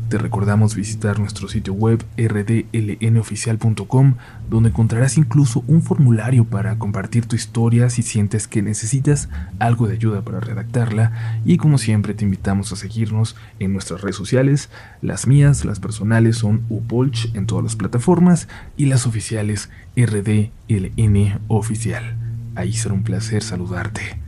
Te 0.08 0.18
recordamos 0.18 0.76
visitar 0.76 1.18
nuestro 1.18 1.48
sitio 1.48 1.72
web 1.72 2.04
rdlnoficial.com, 2.16 4.14
donde 4.48 4.68
encontrarás 4.68 5.18
incluso 5.18 5.64
un 5.66 5.82
formulario 5.82 6.44
para 6.44 6.78
compartir 6.78 7.26
tu 7.26 7.34
historia 7.34 7.90
si 7.90 8.02
sientes 8.02 8.46
que 8.46 8.62
necesitas 8.62 9.28
algo 9.58 9.88
de 9.88 9.94
ayuda 9.94 10.22
para 10.22 10.38
redactarla. 10.38 11.40
Y 11.44 11.56
como 11.56 11.76
siempre, 11.76 12.14
te 12.14 12.22
invitamos 12.22 12.72
a 12.72 12.76
seguirnos 12.76 13.34
en 13.58 13.72
nuestras 13.72 14.00
redes 14.00 14.14
sociales. 14.14 14.70
Las 15.02 15.26
mías, 15.26 15.64
las 15.64 15.80
personales, 15.80 16.36
son 16.36 16.64
upolch 16.68 17.34
en 17.34 17.46
todas 17.46 17.64
las 17.64 17.74
plataformas 17.74 18.46
y 18.76 18.86
las 18.86 19.08
oficiales 19.08 19.70
rdln 19.96 21.40
oficial. 21.48 22.16
Ahí 22.54 22.74
será 22.74 22.94
un 22.94 23.02
placer 23.02 23.42
saludarte. 23.42 24.20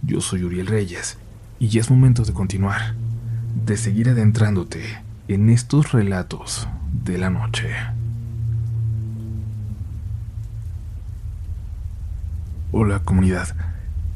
Yo 0.00 0.22
soy 0.22 0.44
Uriel 0.44 0.66
Reyes 0.66 1.18
y 1.58 1.68
ya 1.68 1.82
es 1.82 1.90
momento 1.90 2.22
de 2.24 2.32
continuar 2.32 3.03
de 3.54 3.76
seguir 3.76 4.08
adentrándote 4.08 4.82
en 5.28 5.48
estos 5.48 5.92
relatos 5.92 6.68
de 7.04 7.18
la 7.18 7.30
noche. 7.30 7.70
Hola 12.72 12.98
comunidad, 12.98 13.54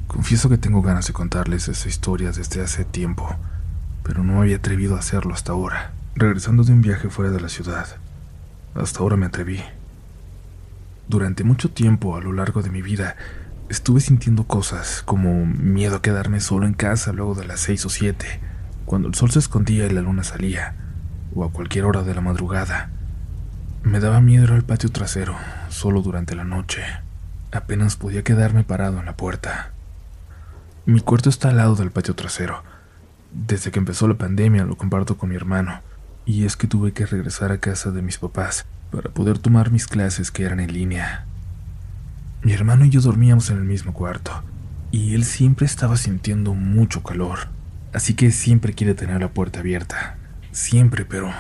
confieso 0.08 0.48
que 0.48 0.58
tengo 0.58 0.82
ganas 0.82 1.06
de 1.06 1.12
contarles 1.12 1.68
esta 1.68 1.88
historia 1.88 2.32
desde 2.32 2.60
hace 2.60 2.84
tiempo, 2.84 3.36
pero 4.02 4.24
no 4.24 4.34
me 4.34 4.40
había 4.40 4.56
atrevido 4.56 4.96
a 4.96 4.98
hacerlo 4.98 5.32
hasta 5.32 5.52
ahora, 5.52 5.92
regresando 6.16 6.64
de 6.64 6.72
un 6.72 6.82
viaje 6.82 7.08
fuera 7.08 7.30
de 7.30 7.40
la 7.40 7.48
ciudad. 7.48 7.86
Hasta 8.74 8.98
ahora 8.98 9.16
me 9.16 9.26
atreví. 9.26 9.62
Durante 11.06 11.44
mucho 11.44 11.70
tiempo 11.70 12.16
a 12.16 12.20
lo 12.20 12.32
largo 12.32 12.62
de 12.62 12.70
mi 12.70 12.82
vida 12.82 13.16
estuve 13.70 14.00
sintiendo 14.00 14.44
cosas 14.44 15.02
como 15.04 15.46
miedo 15.46 15.96
a 15.96 16.02
quedarme 16.02 16.40
solo 16.40 16.66
en 16.66 16.74
casa 16.74 17.12
luego 17.12 17.34
de 17.34 17.46
las 17.46 17.60
seis 17.60 17.86
o 17.86 17.88
siete, 17.88 18.40
cuando 18.88 19.06
el 19.06 19.14
sol 19.14 19.30
se 19.30 19.38
escondía 19.38 19.84
y 19.84 19.90
la 19.90 20.00
luna 20.00 20.24
salía, 20.24 20.74
o 21.34 21.44
a 21.44 21.52
cualquier 21.52 21.84
hora 21.84 22.02
de 22.02 22.14
la 22.14 22.22
madrugada. 22.22 22.88
Me 23.82 24.00
daba 24.00 24.22
miedo 24.22 24.54
al 24.54 24.64
patio 24.64 24.90
trasero, 24.90 25.36
solo 25.68 26.00
durante 26.00 26.34
la 26.34 26.44
noche. 26.44 26.82
Apenas 27.52 27.96
podía 27.96 28.24
quedarme 28.24 28.64
parado 28.64 28.98
en 28.98 29.04
la 29.04 29.14
puerta. 29.14 29.72
Mi 30.86 31.00
cuarto 31.00 31.28
está 31.28 31.50
al 31.50 31.58
lado 31.58 31.76
del 31.76 31.90
patio 31.90 32.14
trasero. 32.14 32.62
Desde 33.30 33.70
que 33.70 33.78
empezó 33.78 34.08
la 34.08 34.14
pandemia 34.14 34.64
lo 34.64 34.78
comparto 34.78 35.18
con 35.18 35.28
mi 35.28 35.36
hermano, 35.36 35.82
y 36.24 36.46
es 36.46 36.56
que 36.56 36.66
tuve 36.66 36.92
que 36.92 37.04
regresar 37.04 37.52
a 37.52 37.58
casa 37.58 37.90
de 37.90 38.00
mis 38.00 38.16
papás 38.16 38.64
para 38.90 39.10
poder 39.10 39.38
tomar 39.38 39.70
mis 39.70 39.86
clases 39.86 40.30
que 40.30 40.44
eran 40.44 40.60
en 40.60 40.72
línea. 40.72 41.26
Mi 42.42 42.54
hermano 42.54 42.86
y 42.86 42.90
yo 42.90 43.02
dormíamos 43.02 43.50
en 43.50 43.58
el 43.58 43.64
mismo 43.64 43.92
cuarto, 43.92 44.42
y 44.90 45.14
él 45.14 45.26
siempre 45.26 45.66
estaba 45.66 45.98
sintiendo 45.98 46.54
mucho 46.54 47.02
calor, 47.02 47.48
así 47.92 48.14
que 48.14 48.30
siempre 48.30 48.72
quiere 48.72 48.94
tener 48.94 49.20
la 49.20 49.30
puerta 49.30 49.60
abierta. 49.60 50.16
Siempre, 50.52 51.04
pero 51.04 51.32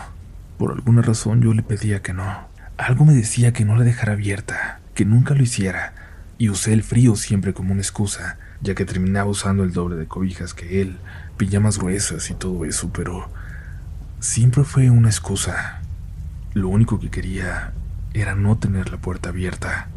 por 0.58 0.72
alguna 0.72 1.02
razón 1.02 1.40
yo 1.40 1.54
le 1.54 1.62
pedía 1.62 2.02
que 2.02 2.12
no. 2.12 2.48
Algo 2.76 3.04
me 3.04 3.14
decía 3.14 3.52
que 3.52 3.64
no 3.64 3.76
la 3.76 3.84
dejara 3.84 4.12
abierta, 4.12 4.80
que 4.94 5.04
nunca 5.04 5.34
lo 5.34 5.42
hiciera, 5.42 5.94
y 6.38 6.48
usé 6.48 6.72
el 6.72 6.82
frío 6.82 7.16
siempre 7.16 7.52
como 7.52 7.72
una 7.72 7.82
excusa, 7.82 8.38
ya 8.60 8.74
que 8.74 8.84
terminaba 8.84 9.30
usando 9.30 9.64
el 9.64 9.72
doble 9.72 9.96
de 9.96 10.06
cobijas 10.06 10.54
que 10.54 10.80
él, 10.80 10.98
pijamas 11.36 11.78
gruesas 11.78 12.30
y 12.30 12.34
todo 12.34 12.64
eso, 12.64 12.92
pero 12.92 13.30
siempre 14.20 14.64
fue 14.64 14.90
una 14.90 15.08
excusa. 15.08 15.80
Lo 16.54 16.68
único 16.68 16.98
que 16.98 17.10
quería 17.10 17.72
era 18.14 18.34
no 18.34 18.58
tener 18.58 18.90
la 18.90 18.98
puerta 18.98 19.28
abierta. 19.28 19.88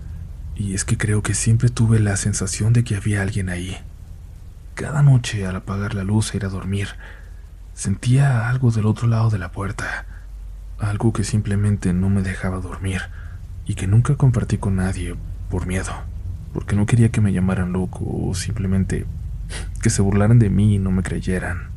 Y 0.55 0.73
es 0.73 0.85
que 0.85 0.97
creo 0.97 1.23
que 1.23 1.33
siempre 1.33 1.69
tuve 1.69 1.99
la 1.99 2.17
sensación 2.17 2.73
de 2.73 2.83
que 2.83 2.95
había 2.95 3.21
alguien 3.21 3.49
ahí. 3.49 3.77
Cada 4.81 5.03
noche 5.03 5.45
al 5.45 5.57
apagar 5.57 5.93
la 5.93 6.03
luz 6.03 6.33
e 6.33 6.37
ir 6.37 6.45
a 6.45 6.49
dormir, 6.49 6.87
sentía 7.75 8.49
algo 8.49 8.71
del 8.71 8.87
otro 8.87 9.07
lado 9.07 9.29
de 9.29 9.37
la 9.37 9.51
puerta, 9.51 10.07
algo 10.79 11.13
que 11.13 11.23
simplemente 11.23 11.93
no 11.93 12.09
me 12.09 12.23
dejaba 12.23 12.59
dormir 12.59 13.03
y 13.67 13.75
que 13.75 13.85
nunca 13.85 14.15
compartí 14.15 14.57
con 14.57 14.77
nadie 14.77 15.15
por 15.51 15.67
miedo, 15.67 15.91
porque 16.51 16.75
no 16.75 16.87
quería 16.87 17.09
que 17.09 17.21
me 17.21 17.31
llamaran 17.31 17.73
loco 17.73 18.05
o 18.05 18.33
simplemente 18.33 19.05
que 19.83 19.91
se 19.91 20.01
burlaran 20.01 20.39
de 20.39 20.49
mí 20.49 20.73
y 20.73 20.79
no 20.79 20.89
me 20.89 21.03
creyeran. 21.03 21.69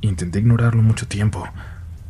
Intenté 0.00 0.40
ignorarlo 0.40 0.82
mucho 0.82 1.06
tiempo, 1.06 1.48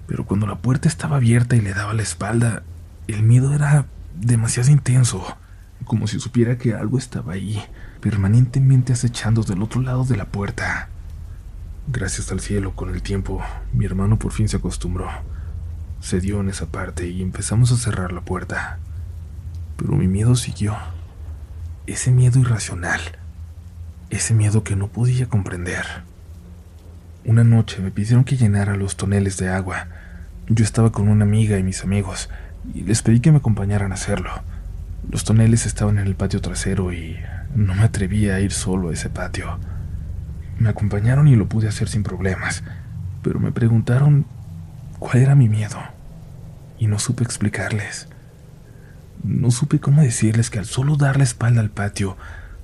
pero 0.06 0.24
cuando 0.24 0.46
la 0.46 0.56
puerta 0.56 0.88
estaba 0.88 1.16
abierta 1.16 1.54
y 1.54 1.60
le 1.60 1.74
daba 1.74 1.92
la 1.92 2.02
espalda, 2.02 2.62
el 3.08 3.22
miedo 3.24 3.52
era 3.52 3.84
demasiado 4.18 4.70
intenso, 4.70 5.36
como 5.84 6.06
si 6.06 6.18
supiera 6.18 6.56
que 6.56 6.72
algo 6.72 6.96
estaba 6.96 7.34
ahí, 7.34 7.62
permanentemente 8.04 8.92
acechando 8.92 9.44
del 9.44 9.62
otro 9.62 9.80
lado 9.80 10.04
de 10.04 10.18
la 10.18 10.26
puerta. 10.26 10.90
Gracias 11.86 12.30
al 12.32 12.40
cielo, 12.40 12.76
con 12.76 12.90
el 12.90 13.00
tiempo, 13.00 13.42
mi 13.72 13.86
hermano 13.86 14.18
por 14.18 14.30
fin 14.30 14.46
se 14.46 14.58
acostumbró. 14.58 15.08
Se 16.00 16.20
dio 16.20 16.38
en 16.40 16.50
esa 16.50 16.66
parte 16.66 17.08
y 17.08 17.22
empezamos 17.22 17.72
a 17.72 17.78
cerrar 17.78 18.12
la 18.12 18.20
puerta. 18.20 18.78
Pero 19.78 19.92
mi 19.92 20.06
miedo 20.06 20.36
siguió. 20.36 20.76
Ese 21.86 22.10
miedo 22.10 22.38
irracional. 22.38 23.00
Ese 24.10 24.34
miedo 24.34 24.64
que 24.64 24.76
no 24.76 24.88
podía 24.88 25.26
comprender. 25.26 25.86
Una 27.24 27.42
noche 27.42 27.80
me 27.80 27.90
pidieron 27.90 28.24
que 28.24 28.36
llenara 28.36 28.76
los 28.76 28.98
toneles 28.98 29.38
de 29.38 29.48
agua. 29.48 29.88
Yo 30.46 30.62
estaba 30.62 30.92
con 30.92 31.08
una 31.08 31.24
amiga 31.24 31.56
y 31.56 31.62
mis 31.62 31.82
amigos, 31.82 32.28
y 32.74 32.82
les 32.82 33.00
pedí 33.00 33.20
que 33.20 33.32
me 33.32 33.38
acompañaran 33.38 33.92
a 33.92 33.94
hacerlo. 33.94 34.30
Los 35.10 35.24
toneles 35.24 35.64
estaban 35.64 35.98
en 35.98 36.06
el 36.06 36.16
patio 36.16 36.42
trasero 36.42 36.92
y 36.92 37.16
no 37.54 37.74
me 37.74 37.82
atrevía 37.82 38.36
a 38.36 38.40
ir 38.40 38.52
solo 38.52 38.88
a 38.88 38.92
ese 38.92 39.10
patio. 39.10 39.58
Me 40.58 40.68
acompañaron 40.68 41.28
y 41.28 41.36
lo 41.36 41.48
pude 41.48 41.68
hacer 41.68 41.88
sin 41.88 42.02
problemas, 42.02 42.62
pero 43.22 43.38
me 43.40 43.52
preguntaron 43.52 44.26
cuál 44.98 45.18
era 45.18 45.34
mi 45.34 45.48
miedo, 45.48 45.78
y 46.78 46.86
no 46.86 46.98
supe 46.98 47.24
explicarles. 47.24 48.08
No 49.22 49.50
supe 49.50 49.78
cómo 49.78 50.02
decirles 50.02 50.50
que 50.50 50.58
al 50.58 50.66
solo 50.66 50.96
dar 50.96 51.16
la 51.16 51.24
espalda 51.24 51.60
al 51.60 51.70
patio, 51.70 52.16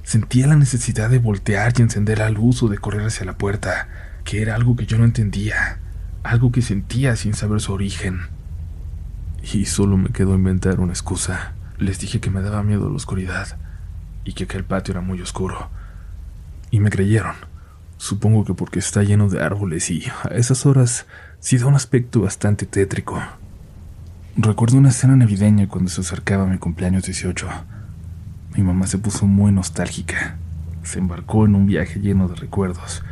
sentía 0.02 0.46
la 0.46 0.56
necesidad 0.56 1.08
de 1.08 1.18
voltear 1.18 1.72
y 1.78 1.82
encender 1.82 2.18
la 2.18 2.30
luz 2.30 2.62
o 2.62 2.68
de 2.68 2.78
correr 2.78 3.06
hacia 3.06 3.26
la 3.26 3.38
puerta 3.38 3.88
que 4.24 4.42
era 4.42 4.54
algo 4.54 4.76
que 4.76 4.86
yo 4.86 4.98
no 4.98 5.04
entendía, 5.04 5.78
algo 6.22 6.52
que 6.52 6.62
sentía 6.62 7.16
sin 7.16 7.34
saber 7.34 7.60
su 7.60 7.72
origen. 7.72 8.20
Y 9.52 9.64
solo 9.64 9.96
me 9.96 10.10
quedó 10.10 10.34
inventar 10.34 10.80
una 10.80 10.92
excusa. 10.92 11.54
Les 11.78 11.98
dije 11.98 12.20
que 12.20 12.30
me 12.30 12.42
daba 12.42 12.62
miedo 12.62 12.90
la 12.90 12.96
oscuridad 12.96 13.56
y 14.24 14.32
que 14.32 14.44
aquel 14.44 14.64
patio 14.64 14.92
era 14.92 15.00
muy 15.00 15.20
oscuro. 15.20 15.68
Y 16.70 16.80
me 16.80 16.90
creyeron. 16.90 17.34
Supongo 17.96 18.44
que 18.44 18.54
porque 18.54 18.78
está 18.78 19.02
lleno 19.02 19.28
de 19.28 19.42
árboles 19.42 19.90
y 19.90 20.04
a 20.24 20.34
esas 20.34 20.64
horas 20.64 21.06
sí 21.38 21.58
da 21.58 21.66
un 21.66 21.74
aspecto 21.74 22.22
bastante 22.22 22.66
tétrico. 22.66 23.20
Recuerdo 24.36 24.78
una 24.78 24.88
escena 24.88 25.16
navideña 25.16 25.68
cuando 25.68 25.90
se 25.90 26.00
acercaba 26.00 26.46
mi 26.46 26.58
cumpleaños 26.58 27.04
18. 27.04 27.46
Mi 28.56 28.62
mamá 28.62 28.86
se 28.86 28.98
puso 28.98 29.26
muy 29.26 29.52
nostálgica. 29.52 30.36
Se 30.82 30.98
embarcó 30.98 31.44
en 31.44 31.54
un 31.54 31.66
viaje 31.66 32.00
lleno 32.00 32.26
de 32.28 32.36
recuerdos 32.36 33.02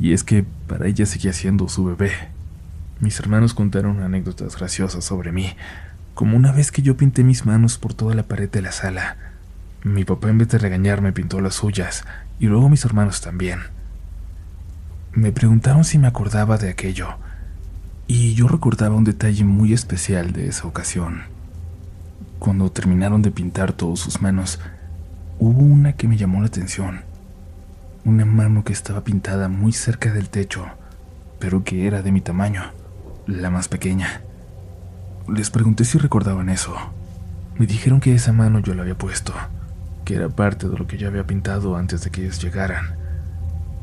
y 0.00 0.14
es 0.14 0.24
que 0.24 0.44
para 0.66 0.86
ella 0.86 1.04
seguía 1.04 1.32
siendo 1.32 1.68
su 1.68 1.84
bebé. 1.84 2.12
Mis 3.00 3.20
hermanos 3.20 3.54
contaron 3.54 4.00
anécdotas 4.00 4.56
graciosas 4.56 5.04
sobre 5.04 5.32
mí, 5.32 5.54
como 6.14 6.36
una 6.36 6.52
vez 6.52 6.72
que 6.72 6.82
yo 6.82 6.96
pinté 6.96 7.24
mis 7.24 7.46
manos 7.46 7.78
por 7.78 7.94
toda 7.94 8.14
la 8.14 8.24
pared 8.24 8.50
de 8.50 8.62
la 8.62 8.72
sala. 8.72 9.16
Mi 9.82 10.04
papá 10.04 10.28
en 10.28 10.38
vez 10.38 10.48
de 10.48 10.58
regañarme 10.58 11.12
pintó 11.12 11.40
las 11.40 11.54
suyas, 11.54 12.04
y 12.38 12.46
luego 12.46 12.68
mis 12.68 12.84
hermanos 12.84 13.20
también. 13.20 13.60
Me 15.12 15.32
preguntaron 15.32 15.84
si 15.84 15.98
me 15.98 16.06
acordaba 16.06 16.58
de 16.58 16.70
aquello, 16.70 17.16
y 18.06 18.34
yo 18.34 18.48
recordaba 18.48 18.94
un 18.94 19.04
detalle 19.04 19.44
muy 19.44 19.72
especial 19.72 20.32
de 20.32 20.48
esa 20.48 20.66
ocasión. 20.66 21.22
Cuando 22.38 22.70
terminaron 22.70 23.22
de 23.22 23.30
pintar 23.30 23.72
todas 23.72 23.98
sus 24.00 24.20
manos, 24.20 24.60
hubo 25.38 25.60
una 25.60 25.94
que 25.94 26.08
me 26.08 26.16
llamó 26.16 26.40
la 26.40 26.46
atención 26.46 27.10
una 28.04 28.24
mano 28.24 28.64
que 28.64 28.72
estaba 28.72 29.04
pintada 29.04 29.48
muy 29.48 29.72
cerca 29.72 30.12
del 30.12 30.30
techo, 30.30 30.66
pero 31.38 31.64
que 31.64 31.86
era 31.86 32.02
de 32.02 32.12
mi 32.12 32.20
tamaño, 32.20 32.62
la 33.26 33.50
más 33.50 33.68
pequeña. 33.68 34.22
Les 35.28 35.50
pregunté 35.50 35.84
si 35.84 35.98
recordaban 35.98 36.48
eso. 36.48 36.74
Me 37.58 37.66
dijeron 37.66 38.00
que 38.00 38.14
esa 38.14 38.32
mano 38.32 38.60
yo 38.60 38.74
la 38.74 38.82
había 38.82 38.96
puesto, 38.96 39.34
era 40.14 40.28
parte 40.28 40.68
de 40.68 40.76
lo 40.76 40.86
que 40.86 40.96
yo 40.96 41.08
había 41.08 41.26
pintado 41.26 41.76
antes 41.76 42.02
de 42.02 42.10
que 42.10 42.22
ellos 42.22 42.42
llegaran. 42.42 42.96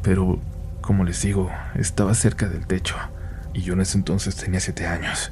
Pero, 0.01 0.39
como 0.81 1.03
les 1.03 1.21
digo, 1.21 1.49
estaba 1.75 2.13
cerca 2.13 2.47
del 2.47 2.67
techo, 2.67 2.95
y 3.53 3.61
yo 3.61 3.73
en 3.73 3.81
ese 3.81 3.97
entonces 3.97 4.35
tenía 4.35 4.59
siete 4.59 4.87
años. 4.87 5.31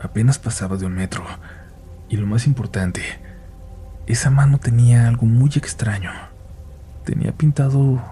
Apenas 0.00 0.38
pasaba 0.38 0.76
de 0.76 0.86
un 0.86 0.94
metro, 0.94 1.24
y 2.08 2.16
lo 2.16 2.26
más 2.26 2.46
importante, 2.46 3.02
esa 4.06 4.30
mano 4.30 4.58
tenía 4.58 5.08
algo 5.08 5.26
muy 5.26 5.50
extraño. 5.54 6.10
Tenía 7.04 7.32
pintado 7.32 8.02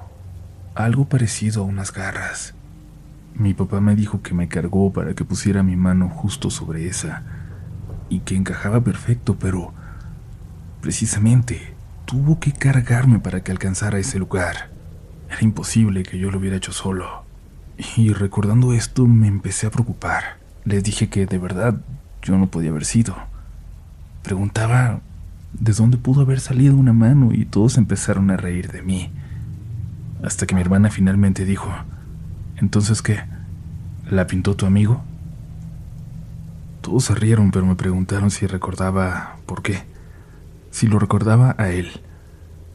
algo 0.74 1.04
parecido 1.04 1.62
a 1.62 1.66
unas 1.66 1.92
garras. 1.92 2.54
Mi 3.34 3.54
papá 3.54 3.80
me 3.80 3.94
dijo 3.94 4.22
que 4.22 4.34
me 4.34 4.48
cargó 4.48 4.92
para 4.92 5.14
que 5.14 5.24
pusiera 5.24 5.62
mi 5.62 5.76
mano 5.76 6.08
justo 6.08 6.50
sobre 6.50 6.86
esa 6.86 7.22
y 8.08 8.20
que 8.20 8.36
encajaba 8.36 8.82
perfecto, 8.82 9.36
pero 9.38 9.72
precisamente 10.80 11.71
tuvo 12.12 12.38
que 12.38 12.52
cargarme 12.52 13.20
para 13.20 13.42
que 13.42 13.52
alcanzara 13.52 13.98
ese 13.98 14.18
lugar. 14.18 14.68
Era 15.30 15.40
imposible 15.40 16.02
que 16.02 16.18
yo 16.18 16.30
lo 16.30 16.40
hubiera 16.40 16.58
hecho 16.58 16.70
solo. 16.70 17.24
Y 17.96 18.12
recordando 18.12 18.74
esto 18.74 19.06
me 19.06 19.28
empecé 19.28 19.66
a 19.66 19.70
preocupar. 19.70 20.36
Les 20.66 20.84
dije 20.84 21.08
que 21.08 21.24
de 21.24 21.38
verdad 21.38 21.80
yo 22.20 22.36
no 22.36 22.48
podía 22.48 22.68
haber 22.68 22.84
sido. 22.84 23.16
Preguntaba 24.22 25.00
de 25.54 25.72
dónde 25.72 25.96
pudo 25.96 26.20
haber 26.20 26.40
salido 26.40 26.76
una 26.76 26.92
mano 26.92 27.32
y 27.32 27.46
todos 27.46 27.78
empezaron 27.78 28.30
a 28.30 28.36
reír 28.36 28.70
de 28.70 28.82
mí 28.82 29.10
hasta 30.22 30.44
que 30.44 30.54
mi 30.54 30.60
hermana 30.60 30.90
finalmente 30.90 31.46
dijo, 31.46 31.70
¿entonces 32.58 33.00
qué? 33.00 33.20
¿La 34.10 34.26
pintó 34.26 34.54
tu 34.54 34.66
amigo? 34.66 35.02
Todos 36.82 37.04
se 37.04 37.14
rieron, 37.14 37.52
pero 37.52 37.64
me 37.64 37.74
preguntaron 37.74 38.30
si 38.30 38.46
recordaba 38.46 39.36
por 39.46 39.62
qué, 39.62 39.90
si 40.72 40.88
lo 40.88 40.98
recordaba 40.98 41.54
a 41.56 41.70
él. 41.70 41.92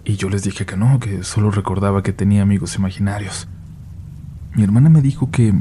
Y 0.05 0.15
yo 0.15 0.29
les 0.29 0.43
dije 0.43 0.65
que 0.65 0.77
no, 0.77 1.01
que 1.01 1.25
solo 1.25 1.51
recordaba 1.51 2.01
que 2.01 2.13
tenía 2.13 2.43
amigos 2.43 2.77
imaginarios. 2.77 3.49
Mi 4.55 4.63
hermana 4.63 4.89
me 4.89 5.01
dijo 5.01 5.29
que 5.29 5.53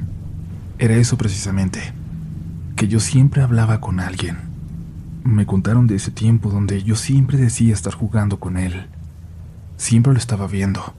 era 0.78 0.95
eso 0.95 1.19
precisamente, 1.19 1.93
que 2.76 2.87
yo 2.87 3.00
siempre 3.00 3.43
hablaba 3.43 3.81
con 3.81 3.99
alguien. 3.99 4.38
Me 5.25 5.47
contaron 5.47 5.88
de 5.88 5.97
ese 5.97 6.12
tiempo 6.12 6.50
donde 6.50 6.85
yo 6.85 6.95
siempre 6.95 7.37
decía 7.37 7.75
estar 7.75 7.95
jugando 7.95 8.38
con 8.38 8.57
él. 8.57 8.87
Siempre 9.76 10.12
lo 10.12 10.19
estaba 10.21 10.47
viendo 10.47 10.95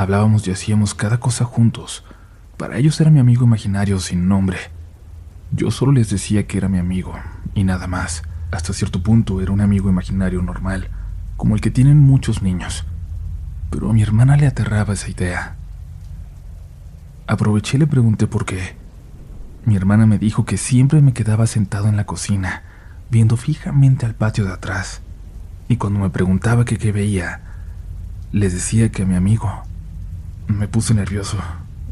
Hablábamos 0.00 0.48
y 0.48 0.50
hacíamos 0.50 0.94
cada 0.94 1.20
cosa 1.20 1.44
juntos. 1.44 2.04
Para 2.56 2.78
ellos 2.78 2.98
era 3.02 3.10
mi 3.10 3.18
amigo 3.18 3.44
imaginario 3.44 3.98
sin 4.00 4.28
nombre. 4.28 4.56
Yo 5.52 5.70
solo 5.70 5.92
les 5.92 6.08
decía 6.08 6.46
que 6.46 6.56
era 6.56 6.68
mi 6.68 6.78
amigo, 6.78 7.12
y 7.54 7.64
nada 7.64 7.86
más. 7.86 8.22
Hasta 8.50 8.72
cierto 8.72 9.02
punto 9.02 9.40
era 9.40 9.52
un 9.52 9.60
amigo 9.60 9.88
imaginario 9.88 10.42
normal, 10.42 10.88
como 11.36 11.54
el 11.54 11.60
que 11.60 11.70
tienen 11.70 11.98
muchos 11.98 12.42
niños, 12.42 12.84
pero 13.70 13.90
a 13.90 13.92
mi 13.92 14.02
hermana 14.02 14.36
le 14.36 14.46
aterraba 14.46 14.94
esa 14.94 15.08
idea. 15.08 15.56
Aproveché 17.28 17.76
y 17.76 17.80
le 17.80 17.86
pregunté 17.86 18.26
por 18.26 18.44
qué. 18.44 18.74
Mi 19.64 19.76
hermana 19.76 20.04
me 20.04 20.18
dijo 20.18 20.44
que 20.44 20.56
siempre 20.56 21.00
me 21.00 21.12
quedaba 21.12 21.46
sentado 21.46 21.86
en 21.86 21.96
la 21.96 22.06
cocina, 22.06 22.64
viendo 23.08 23.36
fijamente 23.36 24.04
al 24.04 24.16
patio 24.16 24.44
de 24.44 24.52
atrás, 24.52 25.00
y 25.68 25.76
cuando 25.76 26.00
me 26.00 26.10
preguntaba 26.10 26.64
qué 26.64 26.90
veía, 26.90 27.42
les 28.32 28.52
decía 28.52 28.90
que 28.90 29.02
a 29.02 29.06
mi 29.06 29.14
amigo. 29.14 29.62
Me 30.48 30.66
puse 30.66 30.92
nervioso. 30.92 31.38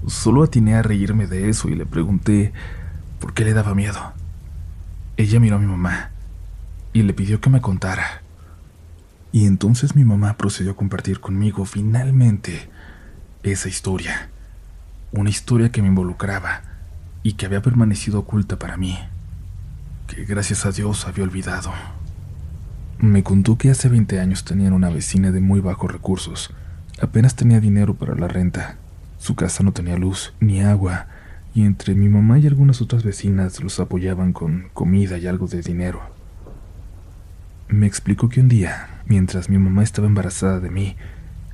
Solo 0.09 0.43
atiné 0.43 0.75
a 0.75 0.83
reírme 0.83 1.29
de 1.29 1.49
eso 1.49 1.69
y 1.69 1.77
le 1.77 1.87
pregunté 1.87 2.53
por 3.21 3.33
qué 3.33 3.45
le 3.45 3.53
daba 3.53 3.77
miedo. 3.77 4.13
Ella 5.17 5.39
miró 5.39 5.57
a 5.57 5.61
mi 5.61 5.67
mamá 5.67 6.11
y 6.93 7.03
le 7.03 7.13
pidió 7.13 7.41
que 7.41 7.51
me 7.51 7.61
contara. 7.61 8.23
Y 9.33 9.47
entonces 9.47 9.95
mi 9.95 10.05
mamá 10.05 10.37
procedió 10.37 10.73
a 10.73 10.77
compartir 10.77 11.21
conmigo 11.21 11.65
finalmente 11.65 12.71
esa 13.43 13.69
historia. 13.69 14.31
Una 15.13 15.31
historia 15.31 15.71
que 15.71 15.83
me 15.83 15.89
involucraba 15.89 16.63
y 17.23 17.35
que 17.35 17.47
había 17.47 17.63
permanecido 17.63 18.21
oculta 18.21 18.59
para 18.59 18.77
mí, 18.77 18.99
que 20.07 20.25
gracias 20.25 20.67
a 20.67 20.73
Dios 20.73 21.07
había 21.07 21.25
olvidado. 21.25 21.73
Me 22.99 23.23
contó 23.23 23.57
que 23.57 23.71
hace 23.71 23.89
20 23.89 24.19
años 24.19 24.45
tenían 24.45 24.73
una 24.73 24.91
vecina 24.91 25.31
de 25.31 25.41
muy 25.41 25.61
bajos 25.61 25.93
recursos. 25.93 26.51
Apenas 27.01 27.37
tenía 27.37 27.61
dinero 27.61 27.95
para 27.95 28.15
la 28.15 28.29
renta. 28.29 28.77
Su 29.19 29.35
casa 29.37 29.63
no 29.63 29.73
tenía 29.73 29.97
luz 29.97 30.33
ni 30.41 30.63
agua, 30.63 31.07
y 31.55 31.65
entre 31.65 31.95
mi 31.95 32.09
mamá 32.09 32.39
y 32.39 32.47
algunas 32.47 32.81
otras 32.83 33.05
vecinas 33.05 33.63
los 33.63 33.79
apoyaban 33.79 34.33
con 34.33 34.69
comida 34.73 35.19
y 35.19 35.27
algo 35.27 35.47
de 35.47 35.63
dinero. 35.63 36.18
Me 37.71 37.87
explicó 37.87 38.31
que 38.31 38.41
un 38.41 38.49
día, 38.49 39.03
mientras 39.05 39.51
mi 39.51 39.59
mamá 39.59 39.83
estaba 39.83 40.07
embarazada 40.07 40.59
de 40.59 40.71
mí, 40.71 40.97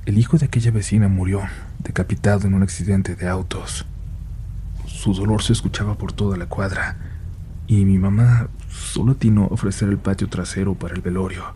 el 0.05 0.17
hijo 0.17 0.37
de 0.37 0.45
aquella 0.45 0.71
vecina 0.71 1.09
murió, 1.09 1.41
decapitado 1.79 2.47
en 2.47 2.53
un 2.53 2.63
accidente 2.63 3.17
de 3.17 3.27
autos. 3.27 3.85
Su 4.87 5.13
dolor 5.13 5.43
se 5.43 5.51
escuchaba 5.51 5.97
por 5.97 6.13
toda 6.13 6.37
la 6.37 6.45
cuadra, 6.45 6.95
y 7.67 7.83
mi 7.83 7.97
mamá 7.97 8.47
solo 8.69 9.11
atinó 9.11 9.43
a 9.43 9.47
ofrecer 9.47 9.89
el 9.89 9.97
patio 9.97 10.29
trasero 10.29 10.73
para 10.73 10.95
el 10.95 11.01
velorio. 11.01 11.53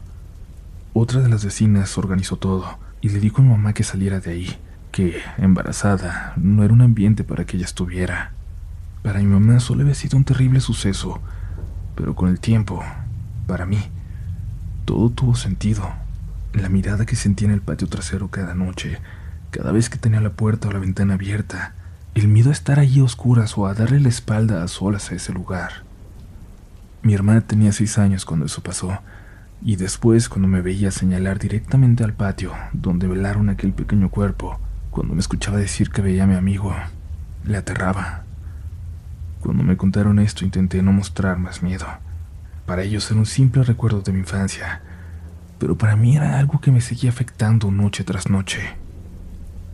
Otra 0.91 1.21
de 1.21 1.29
las 1.29 1.45
vecinas 1.45 1.97
organizó 1.97 2.35
todo 2.35 2.79
y 2.99 3.09
le 3.09 3.21
dijo 3.21 3.41
a 3.41 3.45
mi 3.45 3.51
mamá 3.51 3.71
que 3.71 3.85
saliera 3.85 4.19
de 4.19 4.31
ahí, 4.31 4.57
que, 4.91 5.21
embarazada, 5.37 6.33
no 6.35 6.65
era 6.65 6.73
un 6.73 6.81
ambiente 6.81 7.23
para 7.23 7.45
que 7.45 7.55
ella 7.55 7.65
estuviera. 7.65 8.33
Para 9.03 9.19
mi 9.19 9.25
mamá 9.25 9.61
solo 9.61 9.83
había 9.83 9.95
sido 9.95 10.17
un 10.17 10.25
terrible 10.25 10.59
suceso, 10.59 11.21
pero 11.95 12.13
con 12.13 12.27
el 12.27 12.41
tiempo, 12.41 12.83
para 13.47 13.65
mí, 13.65 13.79
todo 14.89 15.12
tuvo 15.12 15.36
sentido. 15.36 15.88
La 16.51 16.67
mirada 16.67 17.05
que 17.05 17.15
sentía 17.15 17.48
en 17.48 17.53
el 17.53 17.62
patio 17.62 17.88
trasero 17.88 18.29
cada 18.29 18.55
noche, 18.55 18.98
cada 19.51 19.72
vez 19.72 19.88
que 19.88 20.00
tenía 20.00 20.19
la 20.19 20.31
puerta 20.31 20.67
o 20.67 20.72
la 20.72 20.79
ventana 20.79 21.13
abierta, 21.13 21.75
el 22.15 22.27
miedo 22.27 22.50
a 22.50 22.53
estar 22.53 22.79
allí 22.79 23.00
a 23.00 23.03
oscuras 23.03 23.55
o 23.55 23.67
a 23.67 23.75
darle 23.75 24.00
la 24.00 24.10
espalda 24.10 24.63
a 24.63 24.67
solas 24.67 25.12
a 25.12 25.13
ese 25.13 25.31
lugar. 25.31 25.84
Mi 27.03 27.13
hermana 27.13 27.41
tenía 27.41 27.72
seis 27.72 28.00
años 28.00 28.25
cuando 28.25 28.48
eso 28.48 28.63
pasó, 28.63 28.98
y 29.62 29.75
después 29.75 30.27
cuando 30.27 30.48
me 30.48 30.62
veía 30.62 30.89
señalar 30.89 31.38
directamente 31.38 32.03
al 32.03 32.13
patio 32.13 32.53
donde 32.74 33.08
velaron 33.08 33.50
aquel 33.50 33.74
pequeño 33.74 34.10
cuerpo, 34.10 34.60
cuando 34.89 35.13
me 35.13 35.19
escuchaba 35.19 35.60
decir 35.60 35.91
que 35.91 36.01
veía 36.01 36.24
a 36.24 36.27
mi 36.27 36.34
amigo, 36.34 36.75
le 37.46 37.58
aterraba. 37.58 38.24
Cuando 39.39 39.62
me 39.62 39.77
contaron 39.77 40.17
esto 40.17 40.46
intenté 40.46 40.81
no 40.81 40.93
mostrar 40.93 41.38
más 41.38 41.62
miedo. 41.62 41.86
Para 42.69 42.83
ellos 42.83 43.09
era 43.09 43.19
un 43.19 43.25
simple 43.25 43.63
recuerdo 43.63 44.01
de 44.01 44.11
mi 44.11 44.19
infancia, 44.19 44.83
pero 45.57 45.75
para 45.75 45.95
mí 45.95 46.15
era 46.15 46.38
algo 46.38 46.61
que 46.61 46.69
me 46.69 46.81
seguía 46.81 47.09
afectando 47.09 47.71
noche 47.71 48.03
tras 48.03 48.29
noche. 48.29 48.60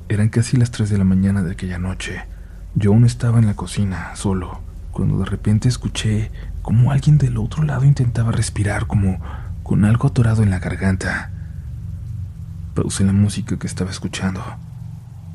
Eran 0.08 0.30
casi 0.30 0.56
las 0.56 0.72
3 0.72 0.92
de 0.92 0.98
la 0.98 1.04
mañana 1.04 1.44
de 1.44 1.52
aquella 1.52 1.78
noche. 1.78 2.24
Yo 2.74 2.94
aún 2.94 3.04
estaba 3.04 3.40
en 3.40 3.48
la 3.48 3.54
cocina, 3.54 4.16
solo, 4.16 4.62
cuando 4.94 5.20
de 5.20 5.26
repente 5.26 5.68
escuché 5.68 6.32
como 6.62 6.94
alguien 6.94 7.18
del 7.18 7.38
otro 7.38 7.64
lado 7.64 7.84
intentaba 7.84 8.32
respirar 8.32 8.88
como 8.88 9.20
con 9.62 9.84
algo 9.84 10.08
atorado 10.08 10.42
en 10.42 10.50
la 10.50 10.60
garganta. 10.60 11.32
Pausé 12.76 13.04
la 13.04 13.12
música 13.12 13.60
que 13.60 13.68
estaba 13.68 13.92
escuchando 13.92 14.42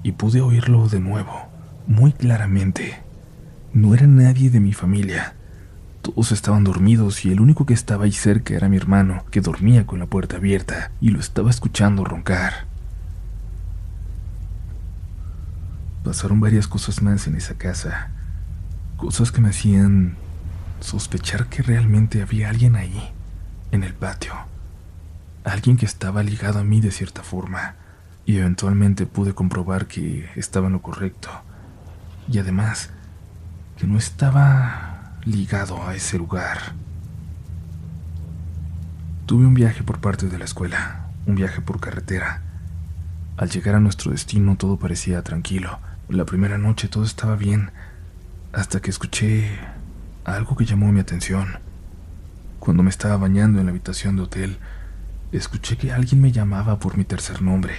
y 0.03 0.13
pude 0.13 0.41
oírlo 0.41 0.89
de 0.89 1.01
nuevo, 1.01 1.51
muy 1.87 2.15
claramente. 2.15 3.03
No 3.75 3.93
era 3.93 4.07
nadie 4.07 4.49
de 4.49 4.61
mi 4.61 4.73
familia. 4.73 5.35
Todos 6.03 6.33
estaban 6.33 6.65
dormidos 6.65 7.25
y 7.27 7.33
el 7.33 7.41
único 7.41 7.67
que 7.67 7.75
estaba 7.75 8.05
ahí 8.05 8.13
cerca 8.13 8.55
era 8.55 8.69
mi 8.69 8.79
hermano, 8.79 9.25
que 9.31 9.43
dormía 9.43 9.87
con 9.87 9.99
la 9.99 10.07
puerta 10.07 10.37
abierta 10.37 10.93
y 11.01 11.11
lo 11.11 11.21
estaba 11.21 11.51
escuchando 11.51 12.05
roncar. 12.05 12.67
Pasaron 16.03 16.41
varias 16.41 16.67
cosas 16.67 17.03
más 17.03 17.27
en 17.27 17.37
esa 17.37 17.55
casa, 17.55 18.11
cosas 18.97 19.31
que 19.31 19.43
me 19.43 19.51
hacían 19.51 20.17
sospechar 20.81 21.49
que 21.49 21.63
realmente 21.63 22.23
había 22.23 22.49
alguien 22.49 22.77
ahí, 22.77 23.13
en 23.71 23.85
el 23.85 23.93
patio, 23.93 24.33
alguien 25.45 25.77
que 25.77 25.85
estaba 25.85 26.23
ligado 26.23 26.59
a 26.59 26.65
mí 26.65 26.81
de 26.81 26.91
cierta 26.91 27.23
forma, 27.23 27.75
y 28.25 28.39
eventualmente 28.39 29.05
pude 29.05 29.35
comprobar 29.35 29.87
que 29.87 30.31
estaba 30.37 30.69
en 30.69 30.73
lo 30.73 30.83
correcto, 30.83 31.29
y 32.27 32.39
además 32.39 32.89
que 33.77 33.87
no 33.87 33.99
estaba 33.99 34.90
ligado 35.25 35.87
a 35.87 35.95
ese 35.95 36.19
lugar. 36.19 36.73
Tuve 39.27 39.47
un 39.47 39.55
viaje 39.55 39.83
por 39.83 40.01
parte 40.01 40.29
de 40.29 40.39
la 40.39 40.45
escuela, 40.45 41.09
un 41.27 41.35
viaje 41.35 41.61
por 41.61 41.81
carretera. 41.81 42.43
Al 43.37 43.51
llegar 43.51 43.75
a 43.75 43.81
nuestro 43.81 44.13
destino 44.13 44.57
todo 44.57 44.77
parecía 44.79 45.23
tranquilo. 45.23 45.79
La 46.09 46.25
primera 46.25 46.59
noche 46.59 46.89
todo 46.89 47.05
estaba 47.05 47.37
bien, 47.37 47.71
hasta 48.53 48.81
que 48.81 48.91
escuché 48.91 49.59
algo 50.25 50.57
que 50.57 50.65
llamó 50.65 50.91
mi 50.91 51.01
atención. 51.01 51.59
Cuando 52.59 52.83
me 52.83 52.91
estaba 52.91 53.17
bañando 53.17 53.61
en 53.61 53.67
la 53.67 53.71
habitación 53.71 54.17
de 54.17 54.23
hotel, 54.23 54.59
escuché 55.33 55.77
que 55.77 55.93
alguien 55.93 56.21
me 56.21 56.33
llamaba 56.33 56.79
por 56.79 56.97
mi 56.97 57.05
tercer 57.05 57.41
nombre, 57.41 57.75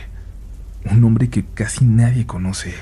un 0.89 1.01
nombre 1.01 1.29
que 1.29 1.43
casi 1.45 1.85
nadie 1.85 2.25
conoce. 2.25 2.73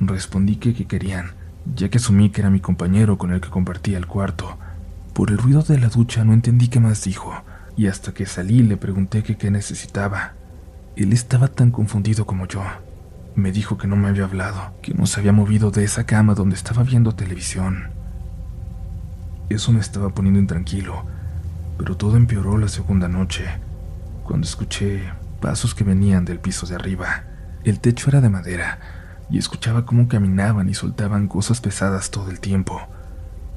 Respondí 0.00 0.56
que, 0.56 0.74
que 0.74 0.86
querían 0.86 1.45
ya 1.74 1.88
que 1.88 1.98
asumí 1.98 2.30
que 2.30 2.40
era 2.40 2.50
mi 2.50 2.60
compañero 2.60 3.18
con 3.18 3.32
el 3.32 3.40
que 3.40 3.50
compartía 3.50 3.98
el 3.98 4.06
cuarto. 4.06 4.58
Por 5.12 5.30
el 5.30 5.38
ruido 5.38 5.62
de 5.62 5.78
la 5.78 5.88
ducha 5.88 6.24
no 6.24 6.32
entendí 6.32 6.68
qué 6.68 6.80
más 6.80 7.02
dijo, 7.04 7.32
y 7.76 7.88
hasta 7.88 8.12
que 8.12 8.26
salí 8.26 8.62
le 8.62 8.76
pregunté 8.76 9.22
qué 9.22 9.50
necesitaba. 9.50 10.34
Él 10.96 11.12
estaba 11.12 11.48
tan 11.48 11.70
confundido 11.70 12.26
como 12.26 12.46
yo. 12.46 12.62
Me 13.34 13.52
dijo 13.52 13.76
que 13.76 13.86
no 13.86 13.96
me 13.96 14.08
había 14.08 14.24
hablado, 14.24 14.72
que 14.82 14.94
no 14.94 15.06
se 15.06 15.20
había 15.20 15.32
movido 15.32 15.70
de 15.70 15.84
esa 15.84 16.04
cama 16.04 16.34
donde 16.34 16.56
estaba 16.56 16.82
viendo 16.82 17.14
televisión. 17.14 17.90
Eso 19.50 19.72
me 19.72 19.80
estaba 19.80 20.08
poniendo 20.10 20.40
intranquilo, 20.40 21.04
pero 21.76 21.96
todo 21.96 22.16
empeoró 22.16 22.56
la 22.56 22.68
segunda 22.68 23.08
noche, 23.08 23.44
cuando 24.24 24.46
escuché 24.46 25.02
pasos 25.40 25.74
que 25.74 25.84
venían 25.84 26.24
del 26.24 26.40
piso 26.40 26.66
de 26.66 26.74
arriba. 26.74 27.24
El 27.62 27.78
techo 27.80 28.08
era 28.08 28.20
de 28.20 28.30
madera, 28.30 28.78
y 29.30 29.38
escuchaba 29.38 29.86
cómo 29.86 30.08
caminaban 30.08 30.68
y 30.68 30.74
soltaban 30.74 31.28
cosas 31.28 31.60
pesadas 31.60 32.10
todo 32.10 32.30
el 32.30 32.40
tiempo. 32.40 32.80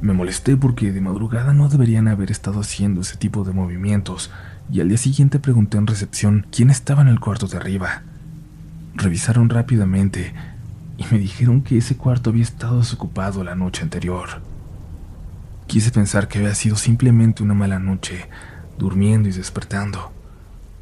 Me 0.02 0.14
molesté 0.14 0.56
porque 0.56 0.92
de 0.92 1.02
madrugada 1.02 1.54
no 1.54 1.68
deberían 1.68 2.08
haber 2.08 2.32
estado 2.32 2.62
haciendo 2.62 3.02
ese 3.02 3.18
tipo 3.18 3.44
de 3.44 3.52
movimientos 3.52 4.32
y 4.72 4.80
al 4.82 4.88
día 4.88 4.98
siguiente 4.98 5.40
pregunté 5.40 5.78
en 5.78 5.88
recepción 5.88 6.48
quién 6.52 6.70
estaba 6.70 7.02
en 7.02 7.10
el 7.10 7.20
cuarto 7.20 7.48
de 7.48 7.58
arriba. 7.58 8.04
Revisaron 8.96 9.50
rápidamente 9.50 10.34
y 10.98 11.06
me 11.12 11.18
dijeron 11.18 11.62
que 11.62 11.78
ese 11.78 11.98
cuarto 11.98 12.30
había 12.30 12.44
estado 12.44 12.78
desocupado 12.80 13.44
la 13.44 13.56
noche 13.56 13.84
anterior. 13.84 14.42
Quise 15.68 15.92
pensar 15.92 16.28
que 16.28 16.40
había 16.40 16.56
sido 16.56 16.76
simplemente 16.76 17.44
una 17.44 17.54
mala 17.54 17.78
noche, 17.78 18.28
durmiendo 18.78 19.30
y 19.30 19.32
despertando, 19.32 20.12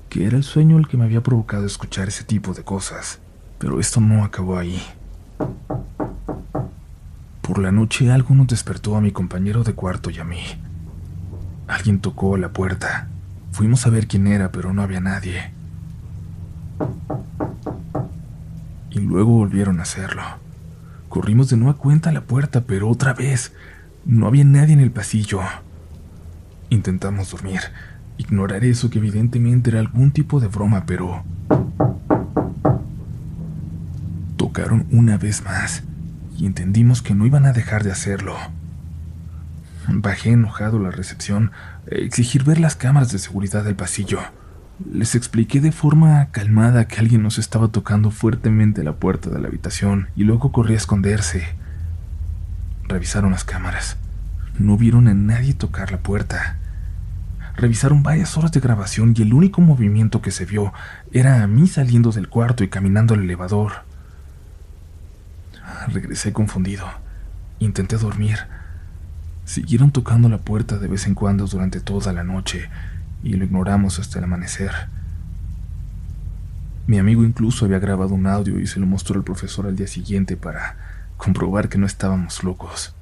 que 0.09 0.25
era 0.25 0.37
el 0.37 0.43
sueño 0.43 0.77
el 0.77 0.87
que 0.87 0.97
me 0.97 1.05
había 1.05 1.21
provocado 1.21 1.65
escuchar 1.65 2.07
ese 2.07 2.23
tipo 2.23 2.53
de 2.53 2.63
cosas. 2.63 3.19
Pero 3.59 3.79
esto 3.79 3.99
no 3.99 4.23
acabó 4.23 4.57
ahí. 4.57 4.81
Por 7.41 7.59
la 7.59 7.71
noche 7.71 8.11
algo 8.11 8.35
nos 8.35 8.47
despertó 8.47 8.95
a 8.95 9.01
mi 9.01 9.11
compañero 9.11 9.63
de 9.63 9.73
cuarto 9.73 10.09
y 10.09 10.19
a 10.19 10.23
mí. 10.23 10.41
Alguien 11.67 11.99
tocó 11.99 12.37
la 12.37 12.49
puerta. 12.49 13.07
Fuimos 13.51 13.85
a 13.87 13.89
ver 13.89 14.07
quién 14.07 14.27
era, 14.27 14.51
pero 14.51 14.73
no 14.73 14.81
había 14.81 14.99
nadie. 14.99 15.51
Y 18.91 18.99
luego 18.99 19.31
volvieron 19.31 19.79
a 19.79 19.83
hacerlo. 19.83 20.23
Corrimos 21.09 21.49
de 21.49 21.57
nueva 21.57 21.77
cuenta 21.77 22.09
a 22.09 22.13
la 22.13 22.21
puerta, 22.21 22.65
pero 22.65 22.89
otra 22.89 23.13
vez 23.13 23.53
no 24.05 24.27
había 24.27 24.43
nadie 24.43 24.73
en 24.73 24.79
el 24.79 24.91
pasillo. 24.91 25.39
Intentamos 26.69 27.31
dormir, 27.31 27.61
ignorar 28.17 28.65
eso 28.65 28.89
que 28.89 28.99
evidentemente 28.99 29.69
era 29.69 29.79
algún 29.79 30.11
tipo 30.11 30.39
de 30.39 30.47
broma, 30.47 30.85
pero 30.85 31.23
Tocaron 34.57 34.87
una 34.89 35.19
vez 35.19 35.43
más 35.43 35.83
y 36.35 36.47
entendimos 36.47 37.03
que 37.03 37.13
no 37.13 37.27
iban 37.27 37.45
a 37.45 37.53
dejar 37.53 37.83
de 37.83 37.91
hacerlo. 37.91 38.35
Bajé 39.87 40.31
enojado 40.31 40.77
a 40.77 40.81
la 40.81 40.89
recepción 40.89 41.51
a 41.91 41.93
exigir 41.93 42.43
ver 42.43 42.59
las 42.59 42.75
cámaras 42.75 43.11
de 43.11 43.19
seguridad 43.19 43.63
del 43.63 43.75
pasillo, 43.75 44.19
Les 44.91 45.13
expliqué 45.13 45.61
de 45.61 45.71
forma 45.71 46.29
calmada 46.31 46.87
que 46.87 46.99
alguien 46.99 47.21
nos 47.21 47.37
estaba 47.37 47.67
tocando 47.67 48.09
fuertemente 48.09 48.83
la 48.83 48.93
puerta 48.93 49.29
de 49.29 49.37
la 49.37 49.47
habitación 49.47 50.07
y 50.15 50.23
luego 50.23 50.51
corrí 50.51 50.73
a 50.73 50.77
esconderse. 50.77 51.43
Revisaron 52.87 53.33
las 53.33 53.43
cámaras. 53.43 53.97
No 54.57 54.75
vieron 54.75 55.07
a 55.07 55.13
nadie 55.13 55.53
tocar 55.53 55.91
la 55.91 55.99
puerta. 55.99 56.57
Revisaron 57.57 58.01
varias 58.01 58.35
horas 58.39 58.51
de 58.51 58.59
grabación 58.59 59.13
y 59.15 59.21
el 59.21 59.35
único 59.35 59.61
movimiento 59.61 60.23
que 60.23 60.31
se 60.31 60.45
vio 60.45 60.73
era 61.11 61.43
a 61.43 61.47
mí 61.47 61.67
saliendo 61.67 62.11
del 62.11 62.27
cuarto 62.27 62.63
y 62.63 62.69
caminando 62.69 63.13
al 63.13 63.21
elevador. 63.21 63.86
Regresé 65.87 66.33
confundido. 66.33 66.85
Intenté 67.59 67.97
dormir. 67.97 68.39
Siguieron 69.45 69.91
tocando 69.91 70.27
la 70.27 70.39
puerta 70.39 70.77
de 70.77 70.87
vez 70.87 71.07
en 71.07 71.15
cuando 71.15 71.47
durante 71.47 71.79
toda 71.79 72.11
la 72.11 72.23
noche 72.23 72.69
y 73.23 73.33
lo 73.33 73.45
ignoramos 73.45 73.97
hasta 73.99 74.19
el 74.19 74.25
amanecer. 74.25 74.71
Mi 76.85 76.99
amigo 76.99 77.23
incluso 77.23 77.65
había 77.65 77.79
grabado 77.79 78.13
un 78.13 78.27
audio 78.27 78.59
y 78.59 78.67
se 78.67 78.79
lo 78.79 78.85
mostró 78.85 79.15
al 79.15 79.23
profesor 79.23 79.65
al 79.65 79.75
día 79.75 79.87
siguiente 79.87 80.37
para 80.37 80.75
comprobar 81.17 81.69
que 81.69 81.77
no 81.77 81.85
estábamos 81.85 82.43
locos. 82.43 82.93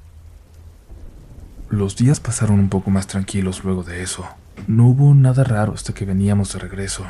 Los 1.68 1.96
días 1.96 2.20
pasaron 2.20 2.60
un 2.60 2.68
poco 2.68 2.90
más 2.90 3.06
tranquilos 3.08 3.64
luego 3.64 3.82
de 3.82 4.02
eso. 4.02 4.24
No 4.68 4.86
hubo 4.86 5.14
nada 5.14 5.44
raro 5.44 5.74
hasta 5.74 5.92
que 5.92 6.04
veníamos 6.04 6.52
de 6.52 6.60
regreso. 6.60 7.04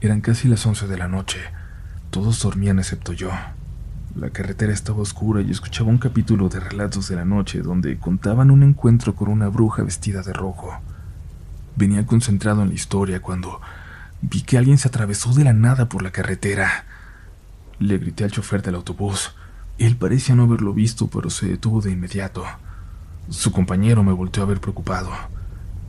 Eran 0.00 0.20
casi 0.22 0.48
las 0.48 0.64
once 0.64 0.86
de 0.86 0.96
la 0.96 1.08
noche. 1.08 1.38
Todos 2.10 2.42
dormían 2.42 2.78
excepto 2.78 3.12
yo. 3.12 3.30
La 4.18 4.30
carretera 4.30 4.72
estaba 4.72 5.00
oscura 5.00 5.42
y 5.42 5.52
escuchaba 5.52 5.90
un 5.90 5.98
capítulo 5.98 6.48
de 6.48 6.58
Relatos 6.58 7.08
de 7.08 7.14
la 7.14 7.24
Noche 7.24 7.62
donde 7.62 7.98
contaban 7.98 8.50
un 8.50 8.64
encuentro 8.64 9.14
con 9.14 9.28
una 9.28 9.46
bruja 9.46 9.84
vestida 9.84 10.22
de 10.22 10.32
rojo. 10.32 10.76
Venía 11.76 12.04
concentrado 12.04 12.62
en 12.62 12.70
la 12.70 12.74
historia 12.74 13.22
cuando 13.22 13.60
vi 14.20 14.42
que 14.42 14.58
alguien 14.58 14.76
se 14.76 14.88
atravesó 14.88 15.32
de 15.34 15.44
la 15.44 15.52
nada 15.52 15.88
por 15.88 16.02
la 16.02 16.10
carretera. 16.10 16.84
Le 17.78 17.96
grité 17.98 18.24
al 18.24 18.32
chofer 18.32 18.60
del 18.60 18.74
autobús. 18.74 19.36
Él 19.78 19.94
parecía 19.94 20.34
no 20.34 20.42
haberlo 20.42 20.74
visto, 20.74 21.06
pero 21.06 21.30
se 21.30 21.46
detuvo 21.46 21.80
de 21.80 21.92
inmediato. 21.92 22.42
Su 23.28 23.52
compañero 23.52 24.02
me 24.02 24.12
volteó 24.12 24.42
a 24.42 24.46
ver 24.46 24.60
preocupado. 24.60 25.12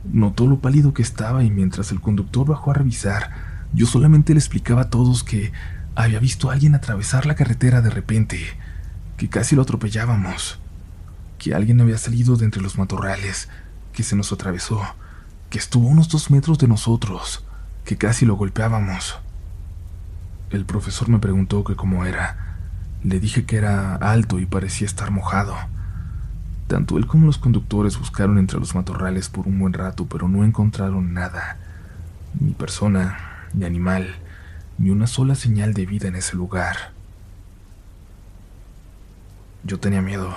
Notó 0.04 0.46
lo 0.46 0.60
pálido 0.60 0.94
que 0.94 1.02
estaba 1.02 1.42
y 1.42 1.50
mientras 1.50 1.90
el 1.90 2.00
conductor 2.00 2.46
bajó 2.46 2.70
a 2.70 2.74
revisar, 2.74 3.32
yo 3.72 3.86
solamente 3.86 4.34
le 4.34 4.38
explicaba 4.38 4.82
a 4.82 4.90
todos 4.90 5.24
que 5.24 5.52
había 5.94 6.18
visto 6.18 6.50
a 6.50 6.52
alguien 6.52 6.74
atravesar 6.74 7.26
la 7.26 7.34
carretera 7.34 7.80
de 7.80 7.90
repente, 7.90 8.40
que 9.16 9.28
casi 9.28 9.56
lo 9.56 9.62
atropellábamos, 9.62 10.58
que 11.38 11.54
alguien 11.54 11.80
había 11.80 11.98
salido 11.98 12.36
de 12.36 12.44
entre 12.44 12.62
los 12.62 12.78
matorrales, 12.78 13.48
que 13.92 14.02
se 14.02 14.16
nos 14.16 14.32
atravesó, 14.32 14.82
que 15.50 15.58
estuvo 15.58 15.88
a 15.88 15.92
unos 15.92 16.08
dos 16.08 16.30
metros 16.30 16.58
de 16.58 16.68
nosotros, 16.68 17.44
que 17.84 17.96
casi 17.96 18.24
lo 18.24 18.36
golpeábamos. 18.36 19.18
El 20.50 20.64
profesor 20.64 21.08
me 21.08 21.18
preguntó 21.18 21.64
que 21.64 21.76
cómo 21.76 22.04
era. 22.04 22.56
Le 23.02 23.20
dije 23.20 23.44
que 23.44 23.56
era 23.56 23.96
alto 23.96 24.38
y 24.38 24.46
parecía 24.46 24.86
estar 24.86 25.10
mojado. 25.10 25.54
Tanto 26.66 26.98
él 26.98 27.06
como 27.06 27.26
los 27.26 27.38
conductores 27.38 27.98
buscaron 27.98 28.38
entre 28.38 28.60
los 28.60 28.74
matorrales 28.74 29.28
por 29.28 29.48
un 29.48 29.58
buen 29.58 29.72
rato, 29.72 30.06
pero 30.06 30.28
no 30.28 30.44
encontraron 30.44 31.12
nada. 31.12 31.56
Ni 32.38 32.52
persona, 32.52 33.18
ni 33.54 33.64
animal, 33.64 34.16
ni 34.80 34.88
una 34.88 35.06
sola 35.06 35.34
señal 35.34 35.74
de 35.74 35.84
vida 35.84 36.08
en 36.08 36.16
ese 36.16 36.36
lugar. 36.36 36.92
Yo 39.62 39.78
tenía 39.78 40.00
miedo. 40.00 40.34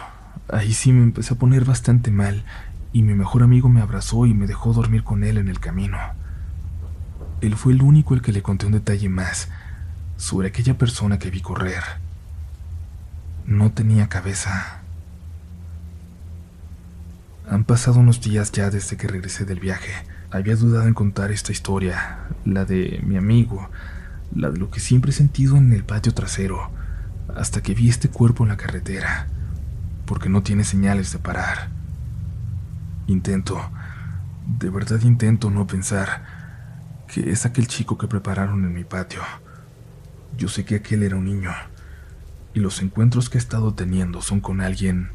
Ahí 0.49 0.73
sí 0.73 0.91
me 0.91 1.01
empecé 1.01 1.33
a 1.33 1.37
poner 1.37 1.63
bastante 1.63 2.11
mal 2.11 2.43
y 2.91 3.03
mi 3.03 3.13
mejor 3.13 3.41
amigo 3.41 3.69
me 3.69 3.79
abrazó 3.79 4.25
y 4.25 4.33
me 4.33 4.45
dejó 4.45 4.73
dormir 4.73 5.05
con 5.05 5.23
él 5.23 5.37
en 5.37 5.47
el 5.47 5.61
camino. 5.61 5.97
Él 7.39 7.55
fue 7.55 7.71
el 7.71 7.81
único 7.81 8.15
el 8.15 8.21
que 8.21 8.33
le 8.33 8.41
conté 8.41 8.65
un 8.65 8.73
detalle 8.73 9.07
más 9.07 9.47
sobre 10.17 10.49
aquella 10.49 10.77
persona 10.77 11.19
que 11.19 11.31
vi 11.31 11.39
correr. 11.39 11.83
No 13.45 13.71
tenía 13.71 14.09
cabeza. 14.09 14.81
Han 17.49 17.63
pasado 17.63 18.01
unos 18.01 18.19
días 18.19 18.51
ya 18.51 18.69
desde 18.69 18.97
que 18.97 19.07
regresé 19.07 19.45
del 19.45 19.61
viaje. 19.61 19.93
Había 20.31 20.57
dudado 20.57 20.85
en 20.85 20.93
contar 20.93 21.31
esta 21.31 21.53
historia, 21.53 22.19
la 22.43 22.65
de 22.65 22.99
mi 23.05 23.15
amigo, 23.15 23.69
la 24.35 24.49
de 24.49 24.57
lo 24.57 24.69
que 24.69 24.79
siempre 24.79 25.11
he 25.11 25.13
sentido 25.13 25.57
en 25.57 25.73
el 25.73 25.83
patio 25.83 26.13
trasero, 26.13 26.71
hasta 27.35 27.61
que 27.61 27.73
vi 27.73 27.89
este 27.89 28.09
cuerpo 28.09 28.43
en 28.43 28.49
la 28.49 28.57
carretera, 28.57 29.27
porque 30.05 30.29
no 30.29 30.43
tiene 30.43 30.63
señales 30.63 31.11
de 31.11 31.19
parar. 31.19 31.69
Intento, 33.07 33.59
de 34.59 34.69
verdad 34.69 35.01
intento 35.01 35.49
no 35.49 35.67
pensar 35.67 36.23
que 37.07 37.31
es 37.31 37.45
aquel 37.45 37.67
chico 37.67 37.97
que 37.97 38.07
prepararon 38.07 38.65
en 38.65 38.73
mi 38.73 38.83
patio. 38.83 39.21
Yo 40.37 40.47
sé 40.47 40.65
que 40.65 40.75
aquel 40.75 41.03
era 41.03 41.15
un 41.15 41.25
niño, 41.25 41.51
y 42.53 42.59
los 42.59 42.81
encuentros 42.81 43.29
que 43.29 43.37
he 43.37 43.41
estado 43.41 43.73
teniendo 43.73 44.21
son 44.21 44.39
con 44.39 44.61
alguien 44.61 45.11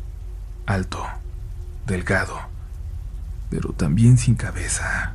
alto, 0.66 1.04
delgado, 1.87 2.38
pero 3.50 3.72
también 3.72 4.18
sin 4.18 4.35
cabeza. 4.35 5.14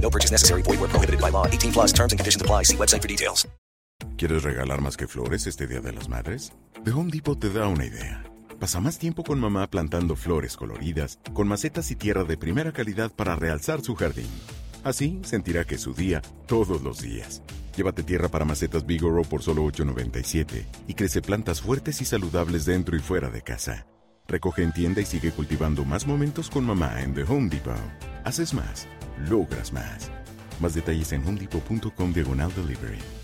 No 0.00 0.10
purchase 0.10 0.32
necessary. 0.32 0.62
Void 0.62 0.80
where 0.80 0.88
prohibited 0.88 1.20
by 1.20 1.30
law. 1.30 1.46
18 1.46 1.72
plus 1.72 1.92
terms 1.92 2.12
and 2.12 2.18
conditions 2.18 2.42
apply. 2.42 2.64
See 2.64 2.76
website 2.76 3.02
for 3.02 3.08
details. 3.08 3.46
¿Quieres 4.16 4.42
regalar 4.42 4.80
más 4.80 4.96
que 4.96 5.06
flores 5.06 5.46
este 5.46 5.66
Día 5.66 5.80
de 5.80 5.92
las 5.92 6.08
Madres? 6.08 6.52
The 6.84 6.90
Home 6.90 7.10
Depot 7.10 7.38
te 7.38 7.50
da 7.50 7.66
una 7.68 7.86
idea. 7.86 8.24
Pasa 8.58 8.80
más 8.80 8.98
tiempo 8.98 9.24
con 9.24 9.38
mamá 9.38 9.66
plantando 9.66 10.16
flores 10.16 10.56
coloridas, 10.56 11.18
con 11.32 11.48
macetas 11.48 11.90
y 11.90 11.96
tierra 11.96 12.24
de 12.24 12.36
primera 12.36 12.72
calidad 12.72 13.10
para 13.10 13.36
realzar 13.36 13.80
su 13.80 13.94
jardín. 13.94 14.28
Así 14.84 15.20
sentirá 15.24 15.64
que 15.64 15.76
es 15.76 15.80
su 15.80 15.94
día 15.94 16.20
todos 16.46 16.82
los 16.82 17.00
días. 17.00 17.42
Llévate 17.76 18.02
tierra 18.02 18.28
para 18.28 18.44
macetas 18.44 18.84
Bigoro 18.84 19.22
por 19.22 19.42
solo 19.42 19.64
$8.97 19.64 20.66
y 20.86 20.94
crece 20.94 21.22
plantas 21.22 21.62
fuertes 21.62 22.00
y 22.02 22.04
saludables 22.04 22.66
dentro 22.66 22.96
y 22.96 23.00
fuera 23.00 23.30
de 23.30 23.42
casa. 23.42 23.86
Recoge 24.28 24.62
en 24.62 24.72
tienda 24.72 25.00
y 25.00 25.06
sigue 25.06 25.32
cultivando 25.32 25.84
más 25.84 26.06
momentos 26.06 26.50
con 26.50 26.64
mamá 26.64 27.02
en 27.02 27.14
The 27.14 27.22
Home 27.24 27.48
Depot. 27.48 27.74
Haces 28.24 28.52
más, 28.52 28.86
logras 29.28 29.72
más. 29.72 30.10
Más 30.60 30.74
detalles 30.74 31.12
en 31.12 31.26
homedepot.com 31.26 32.12
diagonal 32.12 32.52
delivery. 32.54 33.19